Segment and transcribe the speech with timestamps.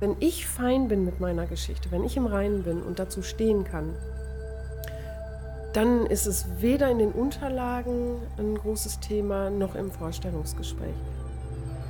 [0.00, 3.64] Wenn ich fein bin mit meiner Geschichte, wenn ich im Reinen bin und dazu stehen
[3.64, 3.96] kann,
[5.72, 10.94] dann ist es weder in den Unterlagen ein großes Thema noch im Vorstellungsgespräch.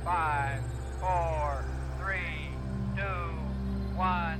[0.03, 0.63] Five,
[0.99, 1.63] four,
[2.01, 2.49] three,
[2.95, 3.03] two,
[3.95, 4.39] one.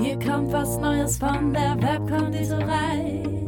[0.00, 3.47] Hier kommt was Neues von der Webkonditorei.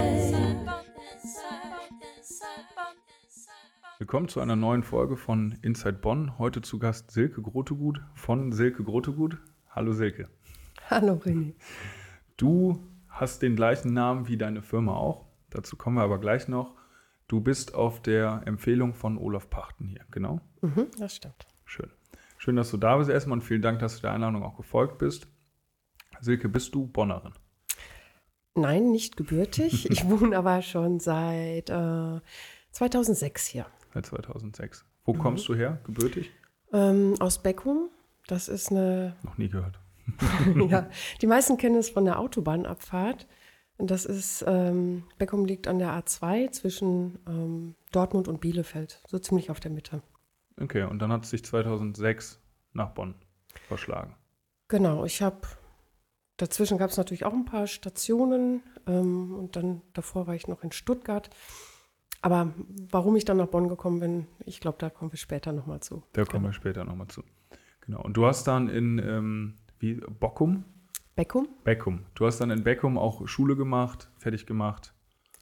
[4.01, 6.39] Willkommen zu einer neuen Folge von Inside Bonn.
[6.39, 9.37] Heute zu Gast Silke Grotegut von Silke Grotegut.
[9.69, 10.27] Hallo Silke.
[10.89, 11.53] Hallo René.
[12.35, 15.27] Du hast den gleichen Namen wie deine Firma auch.
[15.51, 16.73] Dazu kommen wir aber gleich noch.
[17.27, 20.41] Du bist auf der Empfehlung von Olaf Pachten hier, genau?
[20.61, 21.45] Mhm, das stimmt.
[21.63, 21.91] Schön.
[22.39, 24.97] Schön, dass du da bist erstmal und vielen Dank, dass du der Einladung auch gefolgt
[24.97, 25.27] bist.
[26.21, 27.33] Silke, bist du Bonnerin?
[28.55, 29.91] Nein, nicht gebürtig.
[29.91, 32.19] Ich wohne aber schon seit äh,
[32.71, 33.67] 2006 hier.
[33.93, 34.85] Seit 2006.
[35.03, 36.31] Wo kommst du her, gebürtig?
[36.71, 37.89] Ähm, aus Beckum.
[38.27, 39.79] Das ist eine, Noch nie gehört.
[40.69, 40.89] ja,
[41.21, 43.27] die meisten kennen es von der Autobahnabfahrt.
[43.77, 49.49] Das ist, ähm, Beckum liegt an der A2 zwischen ähm, Dortmund und Bielefeld, so ziemlich
[49.49, 50.03] auf der Mitte.
[50.61, 52.39] Okay, und dann hat es sich 2006
[52.73, 53.15] nach Bonn
[53.67, 54.15] verschlagen.
[54.67, 55.41] Genau, ich habe,
[56.37, 60.63] dazwischen gab es natürlich auch ein paar Stationen ähm, und dann davor war ich noch
[60.63, 61.29] in Stuttgart.
[62.21, 62.53] Aber
[62.89, 66.03] warum ich dann nach Bonn gekommen bin, ich glaube, da kommen wir später nochmal zu.
[66.13, 67.23] Da kommen wir später nochmal zu.
[67.81, 68.01] Genau.
[68.01, 70.65] Und du hast dann in ähm, wie, Bockum?
[71.15, 71.49] Beckum?
[71.63, 72.05] Beckum.
[72.15, 74.93] Du hast dann in Beckum auch Schule gemacht, fertig gemacht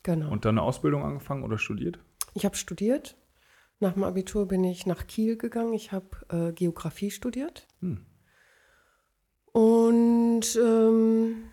[0.03, 0.31] Genau.
[0.31, 1.99] und dann eine Ausbildung angefangen oder studiert?
[2.33, 3.17] Ich habe studiert.
[3.81, 5.73] Nach dem Abitur bin ich nach Kiel gegangen.
[5.73, 7.67] Ich habe äh, Geografie studiert.
[7.81, 8.05] Hm.
[9.51, 11.43] Und ähm,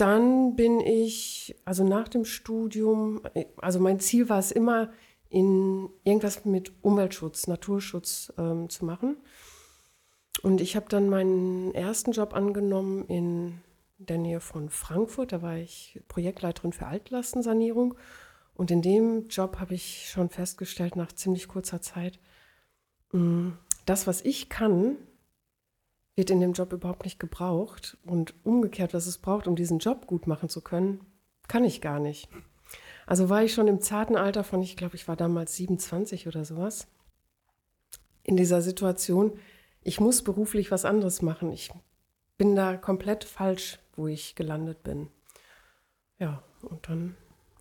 [0.00, 3.20] dann bin ich, also nach dem Studium,
[3.58, 4.90] also mein Ziel war es immer,
[5.30, 9.16] in irgendwas mit Umweltschutz, Naturschutz ähm, zu machen.
[10.42, 13.60] Und ich habe dann meinen ersten Job angenommen in
[13.98, 15.32] der Nähe von Frankfurt.
[15.32, 17.94] Da war ich Projektleiterin für Altlastensanierung.
[18.54, 22.18] Und in dem Job habe ich schon festgestellt, nach ziemlich kurzer Zeit,
[23.12, 23.52] mh,
[23.84, 24.96] das, was ich kann,
[26.18, 27.96] wird in dem Job überhaupt nicht gebraucht.
[28.04, 31.00] Und umgekehrt, was es braucht, um diesen Job gut machen zu können,
[31.46, 32.28] kann ich gar nicht.
[33.06, 36.44] Also war ich schon im zarten Alter von, ich glaube, ich war damals 27 oder
[36.44, 36.88] sowas,
[38.22, 39.38] in dieser Situation,
[39.82, 41.50] ich muss beruflich was anderes machen.
[41.52, 41.70] Ich
[42.36, 45.08] bin da komplett falsch, wo ich gelandet bin.
[46.18, 47.16] Ja, und dann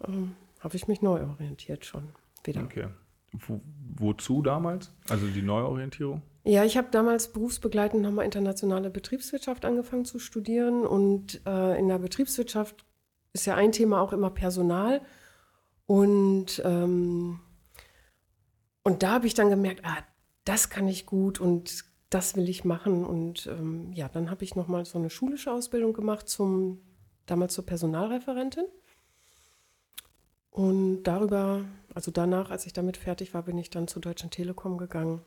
[0.06, 2.09] ähm, habe ich mich neu orientiert schon
[2.44, 2.63] wieder.
[2.63, 2.88] Okay.
[3.31, 3.62] Wo,
[3.96, 4.91] wozu damals?
[5.09, 6.22] Also die Neuorientierung?
[6.47, 12.00] Ja, ich habe damals berufsbegleitend nochmal internationale Betriebswirtschaft angefangen zu studieren und äh, in der
[12.00, 12.85] Betriebswirtschaft
[13.34, 15.02] ist ja ein Thema auch immer Personal
[15.88, 17.41] und ähm,
[18.81, 19.97] und da habe ich dann gemerkt, ah,
[20.46, 24.56] das kann ich gut und das will ich machen und ähm, ja, dann habe ich
[24.56, 26.79] nochmal so eine schulische Ausbildung gemacht zum
[27.25, 28.68] damals zur Personalreferentin
[30.50, 34.78] und darüber, also danach, als ich damit fertig war, bin ich dann zur Deutschen Telekom
[34.78, 35.25] gegangen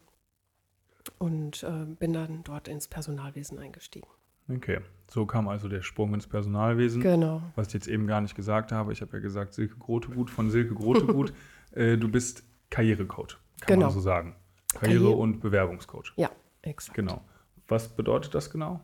[1.18, 4.08] und äh, bin dann dort ins Personalwesen eingestiegen.
[4.48, 4.80] Okay.
[5.08, 7.02] So kam also der Sprung ins Personalwesen.
[7.02, 7.42] Genau.
[7.56, 8.92] Was ich jetzt eben gar nicht gesagt habe.
[8.92, 11.32] Ich habe ja gesagt, Silke Grotegut von Silke Grotegut.
[11.72, 13.86] äh, du bist Karrierecoach, kann Genau.
[13.86, 14.36] man so sagen.
[14.72, 16.12] Karriere- Karriere- und Bewerbungscoach.
[16.16, 16.30] Ja,
[16.62, 16.96] exakt.
[16.96, 17.20] Genau.
[17.68, 18.80] Was bedeutet das genau?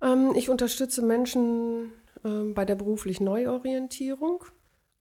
[0.00, 1.92] Ähm, ich unterstütze Menschen
[2.24, 4.44] ähm, bei der beruflichen Neuorientierung.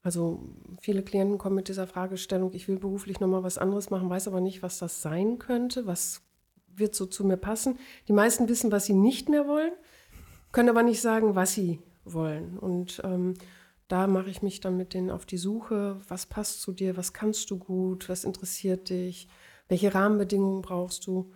[0.03, 0.43] Also
[0.79, 4.41] viele Klienten kommen mit dieser Fragestellung, ich will beruflich nochmal was anderes machen, weiß aber
[4.41, 6.23] nicht, was das sein könnte, was
[6.75, 7.77] wird so zu mir passen.
[8.07, 9.73] Die meisten wissen, was sie nicht mehr wollen,
[10.51, 12.57] können aber nicht sagen, was sie wollen.
[12.57, 13.35] Und ähm,
[13.87, 17.13] da mache ich mich dann mit denen auf die Suche, was passt zu dir, was
[17.13, 19.27] kannst du gut, was interessiert dich,
[19.67, 21.31] welche Rahmenbedingungen brauchst du.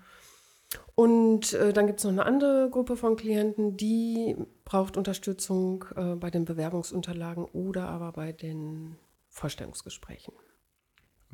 [0.95, 6.15] Und äh, dann gibt es noch eine andere Gruppe von Klienten, die braucht Unterstützung äh,
[6.15, 8.95] bei den Bewerbungsunterlagen oder aber bei den
[9.29, 10.33] Vorstellungsgesprächen.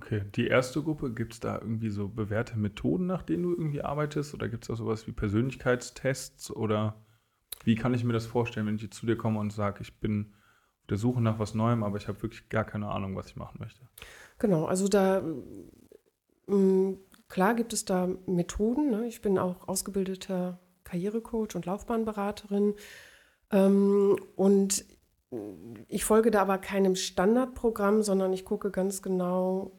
[0.01, 3.83] Okay, die erste Gruppe, gibt es da irgendwie so bewährte Methoden, nach denen du irgendwie
[3.83, 4.33] arbeitest?
[4.33, 6.49] Oder gibt es da sowas wie Persönlichkeitstests?
[6.49, 7.05] Oder
[7.65, 9.99] wie kann ich mir das vorstellen, wenn ich jetzt zu dir komme und sage, ich
[9.99, 10.33] bin
[10.79, 13.35] auf der Suche nach was Neuem, aber ich habe wirklich gar keine Ahnung, was ich
[13.35, 13.81] machen möchte.
[14.39, 15.21] Genau, also da,
[16.47, 16.95] mh,
[17.29, 18.89] klar gibt es da Methoden.
[18.89, 19.05] Ne?
[19.05, 22.73] Ich bin auch ausgebildeter Karrierecoach und Laufbahnberaterin.
[23.51, 24.83] Ähm, und
[25.87, 29.77] ich folge da aber keinem Standardprogramm, sondern ich gucke ganz genau,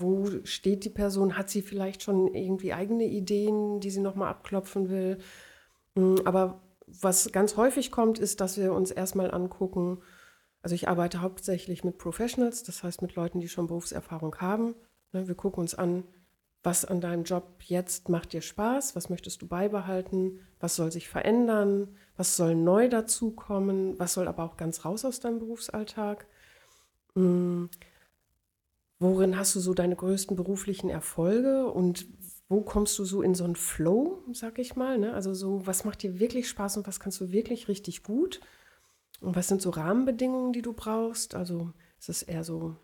[0.00, 1.36] wo steht die Person?
[1.36, 5.18] Hat sie vielleicht schon irgendwie eigene Ideen, die sie nochmal abklopfen will?
[5.96, 10.02] Hm, aber was ganz häufig kommt, ist, dass wir uns erstmal angucken,
[10.62, 14.74] also ich arbeite hauptsächlich mit Professionals, das heißt mit Leuten, die schon Berufserfahrung haben.
[15.12, 16.04] Ne, wir gucken uns an,
[16.62, 21.08] was an deinem Job jetzt macht dir Spaß, was möchtest du beibehalten, was soll sich
[21.08, 26.26] verändern, was soll neu dazukommen, was soll aber auch ganz raus aus deinem Berufsalltag.
[29.00, 32.06] Worin hast du so deine größten beruflichen Erfolge und
[32.50, 34.98] wo kommst du so in so einen Flow, sag ich mal?
[34.98, 35.14] Ne?
[35.14, 38.40] Also so, was macht dir wirklich Spaß und was kannst du wirklich richtig gut?
[39.20, 41.34] Und was sind so Rahmenbedingungen, die du brauchst?
[41.34, 42.76] Also ist es eher so,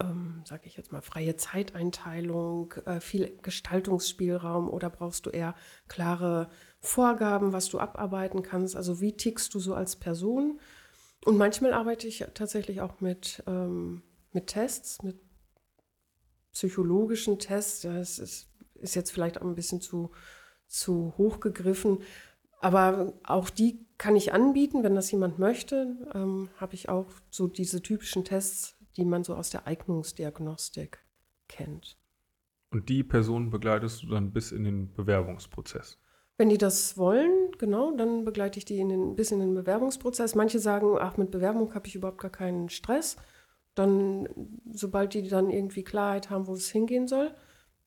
[0.00, 5.54] ähm, sag ich jetzt mal, freie Zeiteinteilung, äh, viel Gestaltungsspielraum oder brauchst du eher
[5.86, 6.48] klare
[6.80, 8.74] Vorgaben, was du abarbeiten kannst?
[8.74, 10.58] Also wie tickst du so als Person?
[11.24, 14.02] Und manchmal arbeite ich tatsächlich auch mit, ähm,
[14.34, 15.18] mit Tests, mit
[16.52, 17.82] psychologischen Tests.
[17.82, 18.54] Ja, es ist
[18.84, 20.10] ist jetzt vielleicht auch ein bisschen zu,
[20.68, 21.98] zu hoch gegriffen.
[22.60, 25.96] Aber auch die kann ich anbieten, wenn das jemand möchte.
[26.14, 31.04] Ähm, Habe ich auch so diese typischen Tests, die man so aus der Eignungsdiagnostik
[31.48, 31.98] kennt.
[32.70, 35.98] Und die Person begleitest du dann bis in den Bewerbungsprozess?
[36.36, 40.34] Wenn die das wollen, genau, dann begleite ich die in den, bis in den Bewerbungsprozess.
[40.34, 43.16] Manche sagen, ach, mit Bewerbung habe ich überhaupt gar keinen Stress.
[43.74, 44.28] Dann,
[44.72, 47.34] sobald die dann irgendwie Klarheit haben, wo es hingehen soll,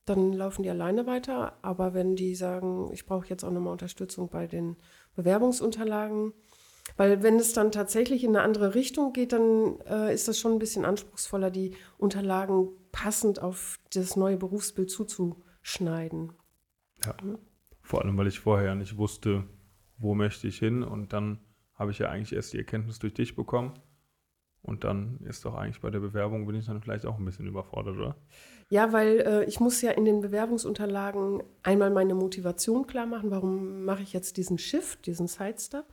[0.06, 1.58] dann laufen die alleine weiter.
[1.62, 4.78] Aber wenn die sagen, ich brauche jetzt auch nochmal Unterstützung bei den
[5.16, 6.34] Bewerbungsunterlagen,
[6.96, 10.54] weil wenn es dann tatsächlich in eine andere Richtung geht, dann äh, ist das schon
[10.54, 16.32] ein bisschen anspruchsvoller, die Unterlagen passend auf das neue Berufsbild zuzuschneiden.
[17.06, 17.16] Ja.
[17.22, 17.38] Mhm.
[17.82, 19.46] Vor allem, weil ich vorher ja nicht wusste,
[19.98, 20.84] wo möchte ich hin.
[20.84, 21.40] Und dann
[21.74, 23.74] habe ich ja eigentlich erst die Erkenntnis durch dich bekommen.
[24.68, 27.48] Und dann ist doch eigentlich bei der Bewerbung, bin ich dann vielleicht auch ein bisschen
[27.48, 28.16] überfordert, oder?
[28.70, 33.86] Ja, weil äh, ich muss ja in den Bewerbungsunterlagen einmal meine Motivation klar machen, warum
[33.86, 35.86] mache ich jetzt diesen Shift, diesen Sidestep.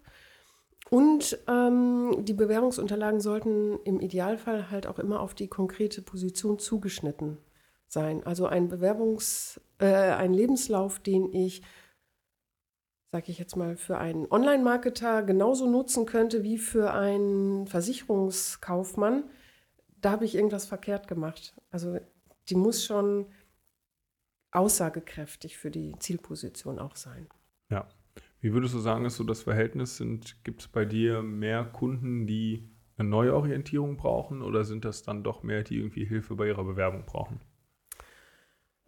[0.91, 7.38] Und ähm, die Bewerbungsunterlagen sollten im Idealfall halt auch immer auf die konkrete Position zugeschnitten
[7.87, 8.25] sein.
[8.25, 11.62] Also ein Bewerbungs-, äh, ein Lebenslauf, den ich
[13.15, 19.23] sage ich jetzt mal, für einen Online-Marketer genauso nutzen könnte wie für einen Versicherungskaufmann,
[20.01, 21.55] da habe ich irgendwas verkehrt gemacht.
[21.71, 22.01] Also
[22.49, 23.27] die muss schon
[24.51, 27.29] aussagekräftig für die Zielposition auch sein.
[27.71, 27.87] Ja.
[28.41, 30.03] Wie würdest du sagen, ist so das Verhältnis?
[30.43, 35.45] Gibt es bei dir mehr Kunden, die eine Neuorientierung brauchen oder sind das dann doch
[35.45, 37.41] mehr, die irgendwie Hilfe bei ihrer Bewerbung brauchen?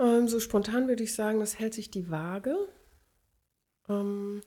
[0.01, 2.57] Ähm, so spontan würde ich sagen, das hält sich die Waage.
[3.89, 4.41] Ähm,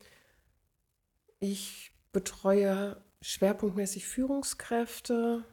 [1.39, 5.43] ich betreue schwerpunktmäßig Führungskräfte,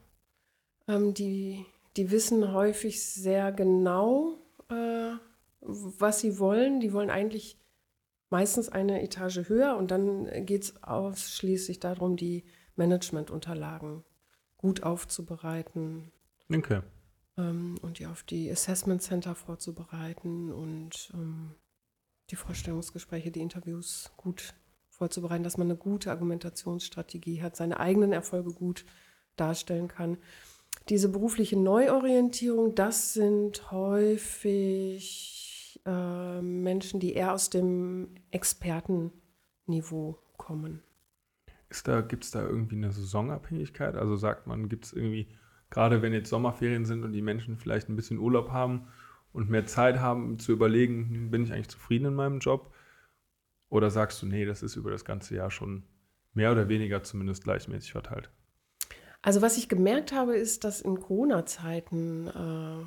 [0.89, 1.65] ähm, die,
[1.97, 4.39] die wissen häufig sehr genau,
[4.69, 5.13] äh,
[5.61, 6.81] was sie wollen.
[6.81, 7.59] Die wollen eigentlich
[8.31, 12.45] meistens eine Etage höher und dann geht es ausschließlich darum, die
[12.77, 14.05] Managementunterlagen
[14.57, 16.13] gut aufzubereiten.
[16.53, 16.81] Okay.
[17.37, 21.13] Ähm, und die auf die Assessment Center vorzubereiten und
[22.31, 24.55] die Vorstellungsgespräche, die Interviews gut
[24.91, 28.85] vorzubereiten, dass man eine gute Argumentationsstrategie hat, seine eigenen Erfolge gut
[29.37, 30.19] darstellen kann.
[30.89, 40.83] Diese berufliche Neuorientierung, das sind häufig äh, Menschen, die eher aus dem Expertenniveau kommen.
[41.85, 43.97] da, gibt es da irgendwie eine Saisonabhängigkeit?
[43.97, 45.29] Also sagt man, gibt es irgendwie,
[45.71, 48.89] gerade wenn jetzt Sommerferien sind und die Menschen vielleicht ein bisschen Urlaub haben,
[49.37, 52.73] und mehr Zeit haben zu überlegen, bin ich eigentlich zufrieden in meinem Job?
[53.69, 55.83] Oder sagst du, nee, das ist über das ganze Jahr schon
[56.33, 58.31] mehr oder weniger zumindest gleichmäßig verteilt?
[59.21, 62.87] Also was ich gemerkt habe, ist, dass in Corona-Zeiten äh,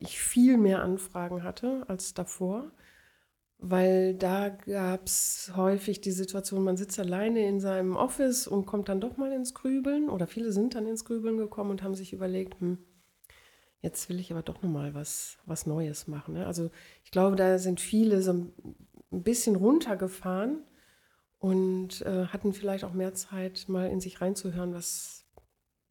[0.00, 2.72] ich viel mehr Anfragen hatte als davor,
[3.58, 8.88] weil da gab es häufig die Situation, man sitzt alleine in seinem Office und kommt
[8.88, 12.14] dann doch mal ins Grübeln oder viele sind dann ins Grübeln gekommen und haben sich
[12.14, 12.78] überlegt, hm,
[13.84, 16.34] jetzt will ich aber doch nochmal was, was Neues machen.
[16.34, 16.46] Ne?
[16.46, 16.70] Also
[17.04, 18.54] ich glaube, da sind viele so ein
[19.10, 20.62] bisschen runtergefahren
[21.38, 25.26] und äh, hatten vielleicht auch mehr Zeit, mal in sich reinzuhören, was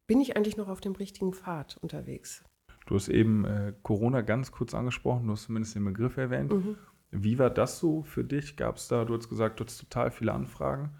[0.08, 2.44] bin ich eigentlich noch auf dem richtigen Pfad unterwegs.
[2.86, 6.52] Du hast eben äh, Corona ganz kurz angesprochen, du hast zumindest den Begriff erwähnt.
[6.52, 6.76] Mhm.
[7.12, 8.56] Wie war das so für dich?
[8.56, 10.90] Gab es da, du hast gesagt, du hast total viele Anfragen.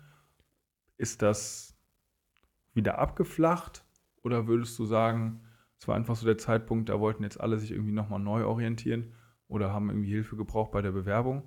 [0.97, 1.77] Ist das
[2.73, 3.85] wieder abgeflacht?
[4.23, 5.44] Oder würdest du sagen,
[5.85, 9.13] es war einfach so der Zeitpunkt, da wollten jetzt alle sich irgendwie nochmal neu orientieren
[9.49, 11.43] oder haben irgendwie Hilfe gebraucht bei der Bewerbung,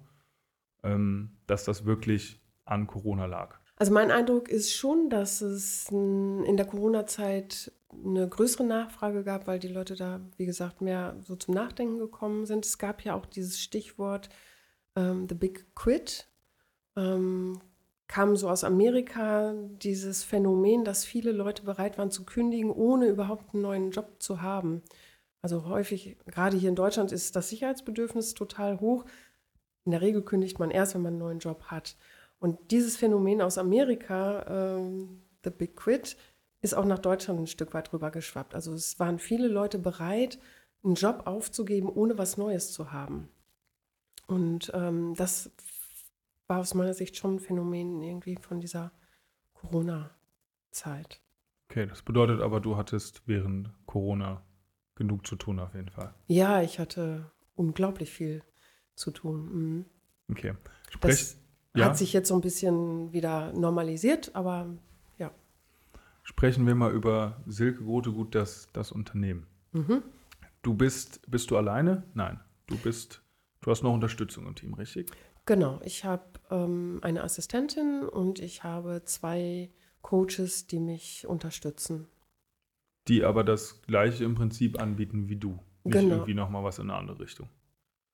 [0.83, 3.57] ähm, dass das wirklich an Corona lag?
[3.77, 9.57] Also mein Eindruck ist schon, dass es in der Corona-Zeit eine größere Nachfrage gab, weil
[9.57, 12.63] die Leute da, wie gesagt, mehr so zum Nachdenken gekommen sind.
[12.63, 14.29] Es gab ja auch dieses Stichwort
[14.95, 16.27] ähm, The Big Quit.
[16.95, 17.59] Ähm,
[18.07, 23.53] kam so aus Amerika dieses Phänomen, dass viele Leute bereit waren zu kündigen, ohne überhaupt
[23.53, 24.81] einen neuen Job zu haben.
[25.41, 29.05] Also häufig, gerade hier in Deutschland, ist das Sicherheitsbedürfnis total hoch.
[29.85, 31.95] In der Regel kündigt man erst, wenn man einen neuen Job hat.
[32.39, 36.17] Und dieses Phänomen aus Amerika, ähm, The Big Quit,
[36.61, 38.55] ist auch nach Deutschland ein Stück weit rübergeschwappt.
[38.55, 40.39] Also es waren viele Leute bereit,
[40.83, 43.29] einen Job aufzugeben, ohne was Neues zu haben.
[44.27, 45.51] Und ähm, das
[46.47, 48.91] war aus meiner Sicht schon ein Phänomen irgendwie von dieser
[49.53, 51.21] Corona-Zeit.
[51.69, 54.41] Okay, das bedeutet aber, du hattest während Corona
[54.95, 56.13] genug zu tun auf jeden Fall.
[56.27, 58.43] Ja, ich hatte unglaublich viel
[58.95, 59.51] zu tun.
[59.51, 59.85] Mhm.
[60.31, 60.53] Okay.
[60.89, 61.39] Sprich, das
[61.75, 61.85] ja?
[61.85, 64.67] hat sich jetzt so ein bisschen wieder normalisiert, aber
[65.17, 65.31] ja.
[66.23, 69.45] Sprechen wir mal über Silke Grotegut, das, das Unternehmen.
[69.73, 70.03] Mhm.
[70.61, 72.03] Du bist, bist du alleine?
[72.13, 72.39] Nein.
[72.67, 73.21] Du bist,
[73.61, 75.11] du hast noch Unterstützung im Team, richtig?
[75.47, 82.07] Genau, ich habe ähm, eine Assistentin und ich habe zwei Coaches, die mich unterstützen.
[83.07, 85.59] Die aber das gleiche im Prinzip anbieten wie du.
[85.85, 86.15] Nicht genau.
[86.15, 87.47] irgendwie nochmal was in eine andere Richtung.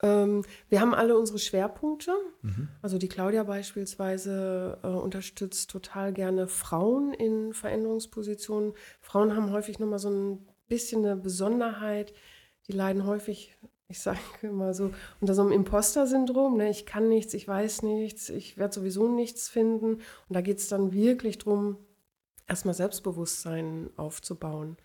[0.03, 2.11] Ähm, wir haben alle unsere Schwerpunkte.
[2.43, 2.67] Mhm.
[2.83, 8.73] Also die Claudia beispielsweise äh, unterstützt total gerne Frauen in Veränderungspositionen.
[9.01, 12.13] Frauen haben häufig nochmal so ein bisschen eine Besonderheit.
[12.67, 16.69] Die leiden häufig ich sage immer so, unter so einem Imposter-Syndrom, ne?
[16.69, 19.95] ich kann nichts, ich weiß nichts, ich werde sowieso nichts finden.
[19.95, 21.77] Und da geht es dann wirklich darum,
[22.47, 24.77] erstmal Selbstbewusstsein aufzubauen.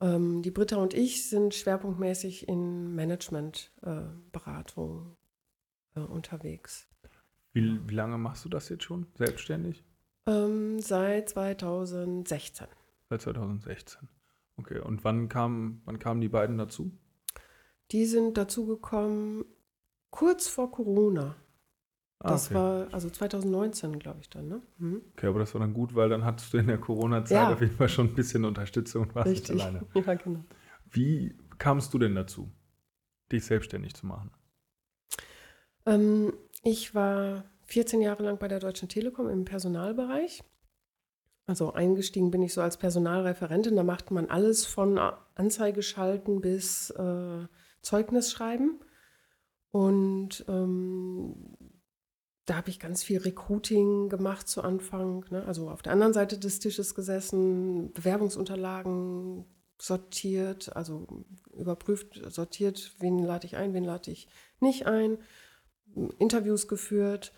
[0.00, 5.16] Ähm, die Britta und ich sind schwerpunktmäßig in Managementberatung
[5.94, 6.88] äh, äh, unterwegs.
[7.52, 9.84] Wie, wie, lange machst du das jetzt schon selbstständig?
[10.26, 12.66] Ähm, seit 2016.
[13.10, 14.08] Seit 2016.
[14.56, 16.92] Okay, und wann, kam, wann kamen die beiden dazu?
[17.90, 19.44] Die sind dazugekommen
[20.10, 21.36] kurz vor Corona.
[22.20, 22.54] Ah, das okay.
[22.56, 24.48] war also 2019, glaube ich dann.
[24.48, 24.62] Ne?
[24.78, 25.02] Mhm.
[25.12, 27.52] Okay, aber das war dann gut, weil dann hattest du in der Corona-Zeit ja.
[27.52, 29.54] auf jeden Fall schon ein bisschen Unterstützung und warst Richtig.
[29.54, 29.86] nicht alleine.
[29.94, 30.44] Ja, genau.
[30.90, 32.50] Wie kamst du denn dazu,
[33.30, 34.30] dich selbstständig zu machen?
[35.86, 36.32] Ähm,
[36.64, 40.42] ich war 14 Jahre lang bei der Deutschen Telekom im Personalbereich.
[41.46, 43.76] Also eingestiegen bin ich so als Personalreferentin.
[43.76, 44.98] Da macht man alles von
[45.34, 47.46] Anzeige schalten bis äh,
[47.82, 48.80] Zeugnis schreiben.
[49.70, 51.34] Und ähm,
[52.46, 55.24] da habe ich ganz viel Recruiting gemacht zu Anfang.
[55.30, 55.44] Ne?
[55.44, 59.44] Also auf der anderen Seite des Tisches gesessen, Bewerbungsunterlagen
[59.80, 61.06] sortiert, also
[61.52, 64.28] überprüft, sortiert, wen lade ich ein, wen lade ich
[64.60, 65.18] nicht ein,
[66.18, 67.32] Interviews geführt.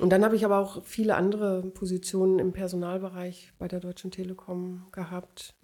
[0.00, 4.86] Und dann habe ich aber auch viele andere Positionen im Personalbereich bei der Deutschen Telekom
[4.90, 5.54] gehabt.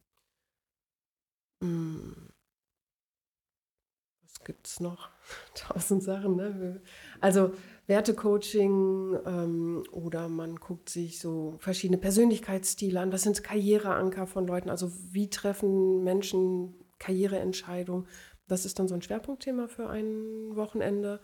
[4.22, 5.10] Was gibt es noch?
[5.54, 6.36] Tausend Sachen.
[6.36, 6.82] Ne?
[7.20, 7.52] Also
[7.86, 13.12] Wertecoaching ähm, oder man guckt sich so verschiedene Persönlichkeitsstile an.
[13.12, 14.70] Was sind Karriereanker von Leuten?
[14.70, 18.06] Also wie treffen Menschen Karriereentscheidungen?
[18.48, 21.20] Das ist dann so ein Schwerpunktthema für ein Wochenende.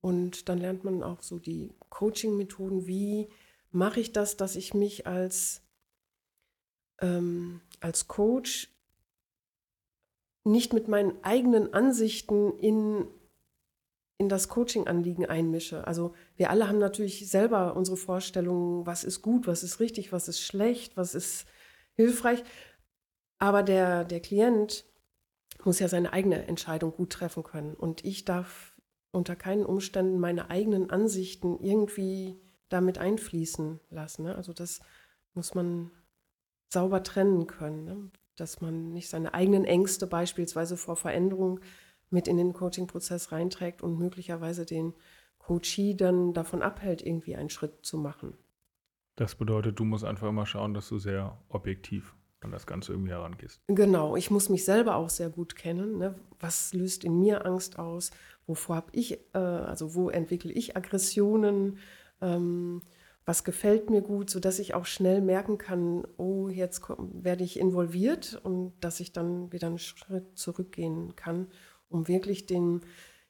[0.00, 2.86] Und dann lernt man auch so die Coaching-Methoden.
[2.86, 3.28] Wie
[3.70, 5.62] mache ich das, dass ich mich als,
[7.00, 8.73] ähm, als Coach
[10.44, 13.06] nicht mit meinen eigenen Ansichten in,
[14.18, 15.86] in das Coaching-Anliegen einmische.
[15.86, 20.28] Also wir alle haben natürlich selber unsere Vorstellungen, was ist gut, was ist richtig, was
[20.28, 21.46] ist schlecht, was ist
[21.94, 22.44] hilfreich.
[23.38, 24.84] Aber der, der Klient
[25.64, 27.74] muss ja seine eigene Entscheidung gut treffen können.
[27.74, 28.74] Und ich darf
[29.12, 34.24] unter keinen Umständen meine eigenen Ansichten irgendwie damit einfließen lassen.
[34.24, 34.34] Ne?
[34.34, 34.80] Also das
[35.32, 35.90] muss man
[36.68, 37.84] sauber trennen können.
[37.84, 38.10] Ne?
[38.36, 41.60] Dass man nicht seine eigenen Ängste beispielsweise vor Veränderung
[42.10, 44.94] mit in den Coaching-Prozess reinträgt und möglicherweise den
[45.38, 48.34] Coachee dann davon abhält, irgendwie einen Schritt zu machen.
[49.16, 53.12] Das bedeutet, du musst einfach immer schauen, dass du sehr objektiv an das Ganze irgendwie
[53.12, 53.60] herangehst.
[53.68, 55.98] Genau, ich muss mich selber auch sehr gut kennen.
[55.98, 56.14] Ne?
[56.40, 58.10] Was löst in mir Angst aus?
[58.46, 61.78] Wovor habe ich, äh, also wo entwickle ich Aggressionen?
[62.20, 62.82] Ähm,
[63.26, 68.40] was gefällt mir gut, sodass ich auch schnell merken kann, oh, jetzt werde ich involviert
[68.44, 71.48] und dass ich dann wieder einen Schritt zurückgehen kann,
[71.88, 72.82] um wirklich den,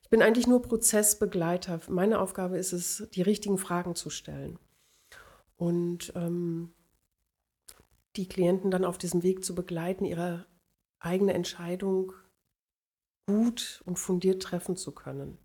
[0.03, 1.81] ich bin eigentlich nur Prozessbegleiter.
[1.89, 4.59] Meine Aufgabe ist es, die richtigen Fragen zu stellen
[5.57, 6.75] und ähm,
[8.17, 10.47] die Klienten dann auf diesem Weg zu begleiten, ihre
[10.99, 12.13] eigene Entscheidung
[13.27, 15.39] gut und fundiert treffen zu können.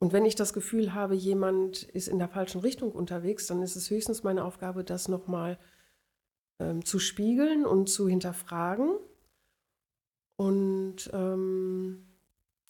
[0.00, 3.76] Und wenn ich das Gefühl habe, jemand ist in der falschen Richtung unterwegs, dann ist
[3.76, 5.58] es höchstens meine Aufgabe, das nochmal
[6.58, 8.96] ähm, zu spiegeln und zu hinterfragen.
[10.36, 12.08] Und ähm,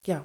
[0.04, 0.24] ja,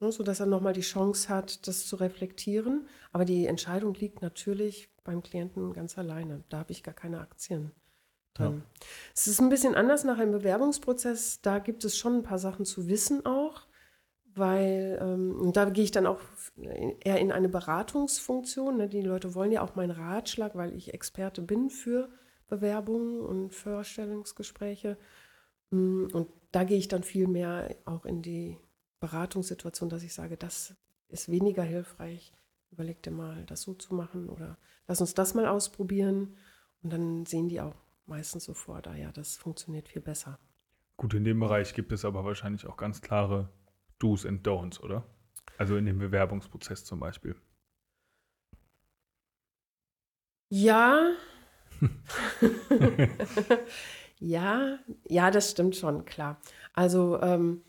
[0.00, 2.88] ne, sodass er nochmal die Chance hat, das zu reflektieren.
[3.12, 6.42] Aber die Entscheidung liegt natürlich beim Klienten ganz alleine.
[6.48, 7.72] Da habe ich gar keine Aktien
[8.32, 8.62] drin.
[8.64, 8.86] Ja.
[9.14, 11.42] Es ist ein bisschen anders nach einem Bewerbungsprozess.
[11.42, 13.65] Da gibt es schon ein paar Sachen zu wissen auch
[14.36, 16.20] weil ähm, da gehe ich dann auch
[16.56, 18.76] eher in eine Beratungsfunktion.
[18.76, 18.88] Ne?
[18.88, 22.08] Die Leute wollen ja auch meinen Ratschlag, weil ich Experte bin für
[22.46, 24.98] Bewerbungen und Vorstellungsgespräche.
[25.70, 28.58] Mm, und da gehe ich dann viel mehr auch in die
[29.00, 30.74] Beratungssituation, dass ich sage, das
[31.08, 32.32] ist weniger hilfreich.
[32.70, 36.36] Überleg dir mal, das so zu machen oder lass uns das mal ausprobieren.
[36.82, 40.38] Und dann sehen die auch meistens sofort, ah ja, das funktioniert viel besser.
[40.98, 43.50] Gut, in dem Bereich gibt es aber wahrscheinlich auch ganz klare
[43.98, 45.06] Do's and Don'ts, oder?
[45.58, 47.36] Also in dem Bewerbungsprozess zum Beispiel.
[50.50, 51.12] Ja.
[54.18, 54.78] ja,
[55.08, 56.40] ja, das stimmt schon, klar.
[56.72, 57.62] Also, ähm,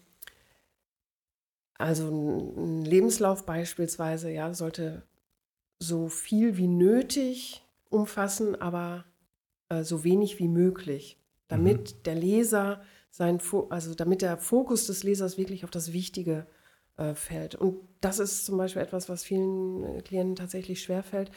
[1.77, 2.09] also
[2.55, 5.03] ein Lebenslauf beispielsweise, ja, sollte
[5.79, 9.05] so viel wie nötig umfassen, aber
[9.69, 12.03] äh, so wenig wie möglich, damit mhm.
[12.03, 12.81] der Leser
[13.17, 16.45] sein, also damit der Fokus des Lesers wirklich auf das Wichtige
[16.97, 17.55] äh, fällt.
[17.55, 21.31] Und das ist zum Beispiel etwas, was vielen äh, Klienten tatsächlich schwerfällt,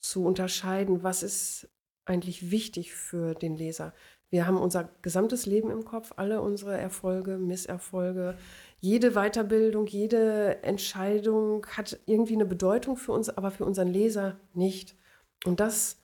[0.00, 1.68] zu unterscheiden, was ist
[2.04, 3.94] eigentlich wichtig für den Leser.
[4.30, 8.36] Wir haben unser gesamtes Leben im Kopf, alle unsere Erfolge, Misserfolge,
[8.80, 14.96] jede Weiterbildung, jede Entscheidung hat irgendwie eine Bedeutung für uns, aber für unseren Leser nicht.
[15.44, 16.02] Und das,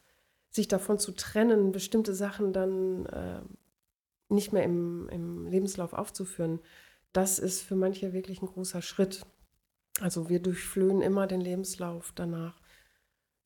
[0.51, 3.41] sich davon zu trennen, bestimmte Sachen dann äh,
[4.33, 6.61] nicht mehr im, im Lebenslauf aufzuführen,
[7.13, 9.27] das ist für manche wirklich ein großer Schritt.
[10.01, 12.61] Also wir durchflöhen immer den Lebenslauf danach.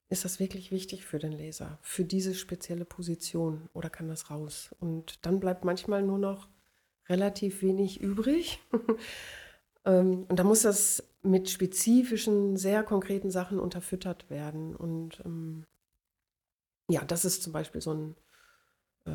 [0.09, 4.73] Ist das wirklich wichtig für den Leser, für diese spezielle Position oder kann das raus?
[4.79, 6.47] Und dann bleibt manchmal nur noch
[7.09, 8.59] relativ wenig übrig.
[9.87, 14.75] Ähm, und da muss das mit spezifischen, sehr konkreten Sachen unterfüttert werden.
[14.75, 15.65] Und ähm,
[16.89, 18.15] ja, das ist zum Beispiel so ein,
[19.05, 19.11] äh,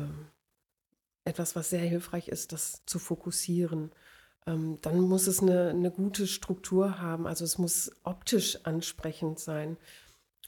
[1.25, 3.91] etwas, was sehr hilfreich ist, das zu fokussieren.
[4.45, 9.77] Ähm, dann muss es eine, eine gute Struktur haben, also es muss optisch ansprechend sein.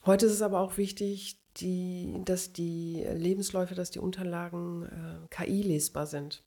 [0.05, 6.05] Heute ist es aber auch wichtig, die, dass die Lebensläufe, dass die Unterlagen äh, KI-lesbar
[6.05, 6.43] sind.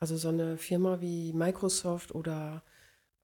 [0.00, 2.64] Also so eine Firma wie Microsoft oder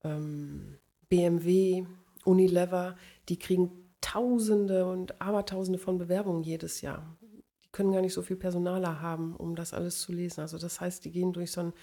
[0.05, 0.77] ähm,
[1.09, 1.85] BMW,
[2.23, 2.95] Unilever,
[3.27, 7.18] die kriegen Tausende und Abertausende von Bewerbungen jedes Jahr
[7.69, 10.41] die können gar nicht so viel Personaler haben, um das alles zu lesen.
[10.41, 11.73] Also das heißt, die gehen durch so ein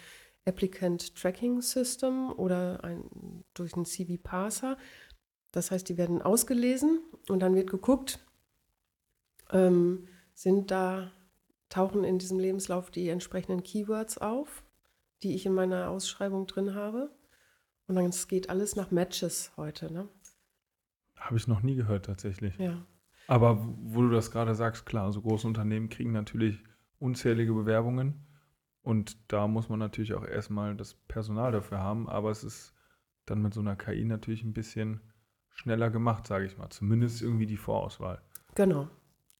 [0.45, 4.77] Applicant Tracking System oder ein, durch einen CV Parser.
[5.53, 8.19] Das heißt, die werden ausgelesen und dann wird geguckt,
[9.53, 11.13] ähm, sind da,
[11.69, 14.65] tauchen in diesem Lebenslauf die entsprechenden Keywords auf,
[15.23, 17.11] die ich in meiner Ausschreibung drin habe.
[17.87, 20.09] Und dann geht alles nach Matches heute, ne?
[21.17, 22.57] Habe ich noch nie gehört tatsächlich.
[22.59, 22.85] Ja.
[23.29, 26.63] Aber wo du das gerade sagst, klar, so große Unternehmen kriegen natürlich
[26.99, 28.27] unzählige Bewerbungen
[28.83, 32.73] und da muss man natürlich auch erstmal das Personal dafür haben, aber es ist
[33.27, 35.01] dann mit so einer KI natürlich ein bisschen
[35.51, 36.71] schneller gemacht, sage ich mal.
[36.71, 38.23] Zumindest irgendwie die Vorauswahl.
[38.55, 38.89] Genau,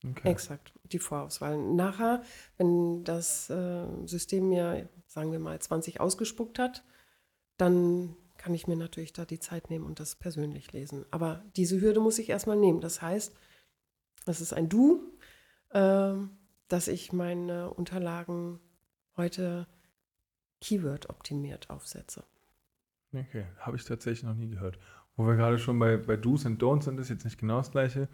[0.05, 0.29] Okay.
[0.31, 0.73] exakt.
[0.85, 1.57] Die Vorauswahl.
[1.57, 2.23] Nachher,
[2.59, 6.85] wenn das äh, System mir, sagen wir mal, 20 ausgespuckt hat,
[7.57, 11.07] dann kann ich mir natürlich da die Zeit nehmen und das persönlich lesen.
[11.11, 12.81] Aber diese Hürde muss ich erstmal nehmen.
[12.81, 13.35] Das heißt,
[14.27, 15.13] es ist ein Du,
[15.73, 16.31] ähm,
[16.69, 18.61] dass ich meine Unterlagen
[19.17, 19.67] heute
[20.61, 22.25] Keyword-optimiert aufsetze.
[23.13, 24.79] Okay, habe ich tatsächlich noch nie gehört.
[25.17, 27.71] Wo wir gerade schon bei, bei Do's und Don'ts sind, ist jetzt nicht genau das
[27.71, 28.09] gleiche,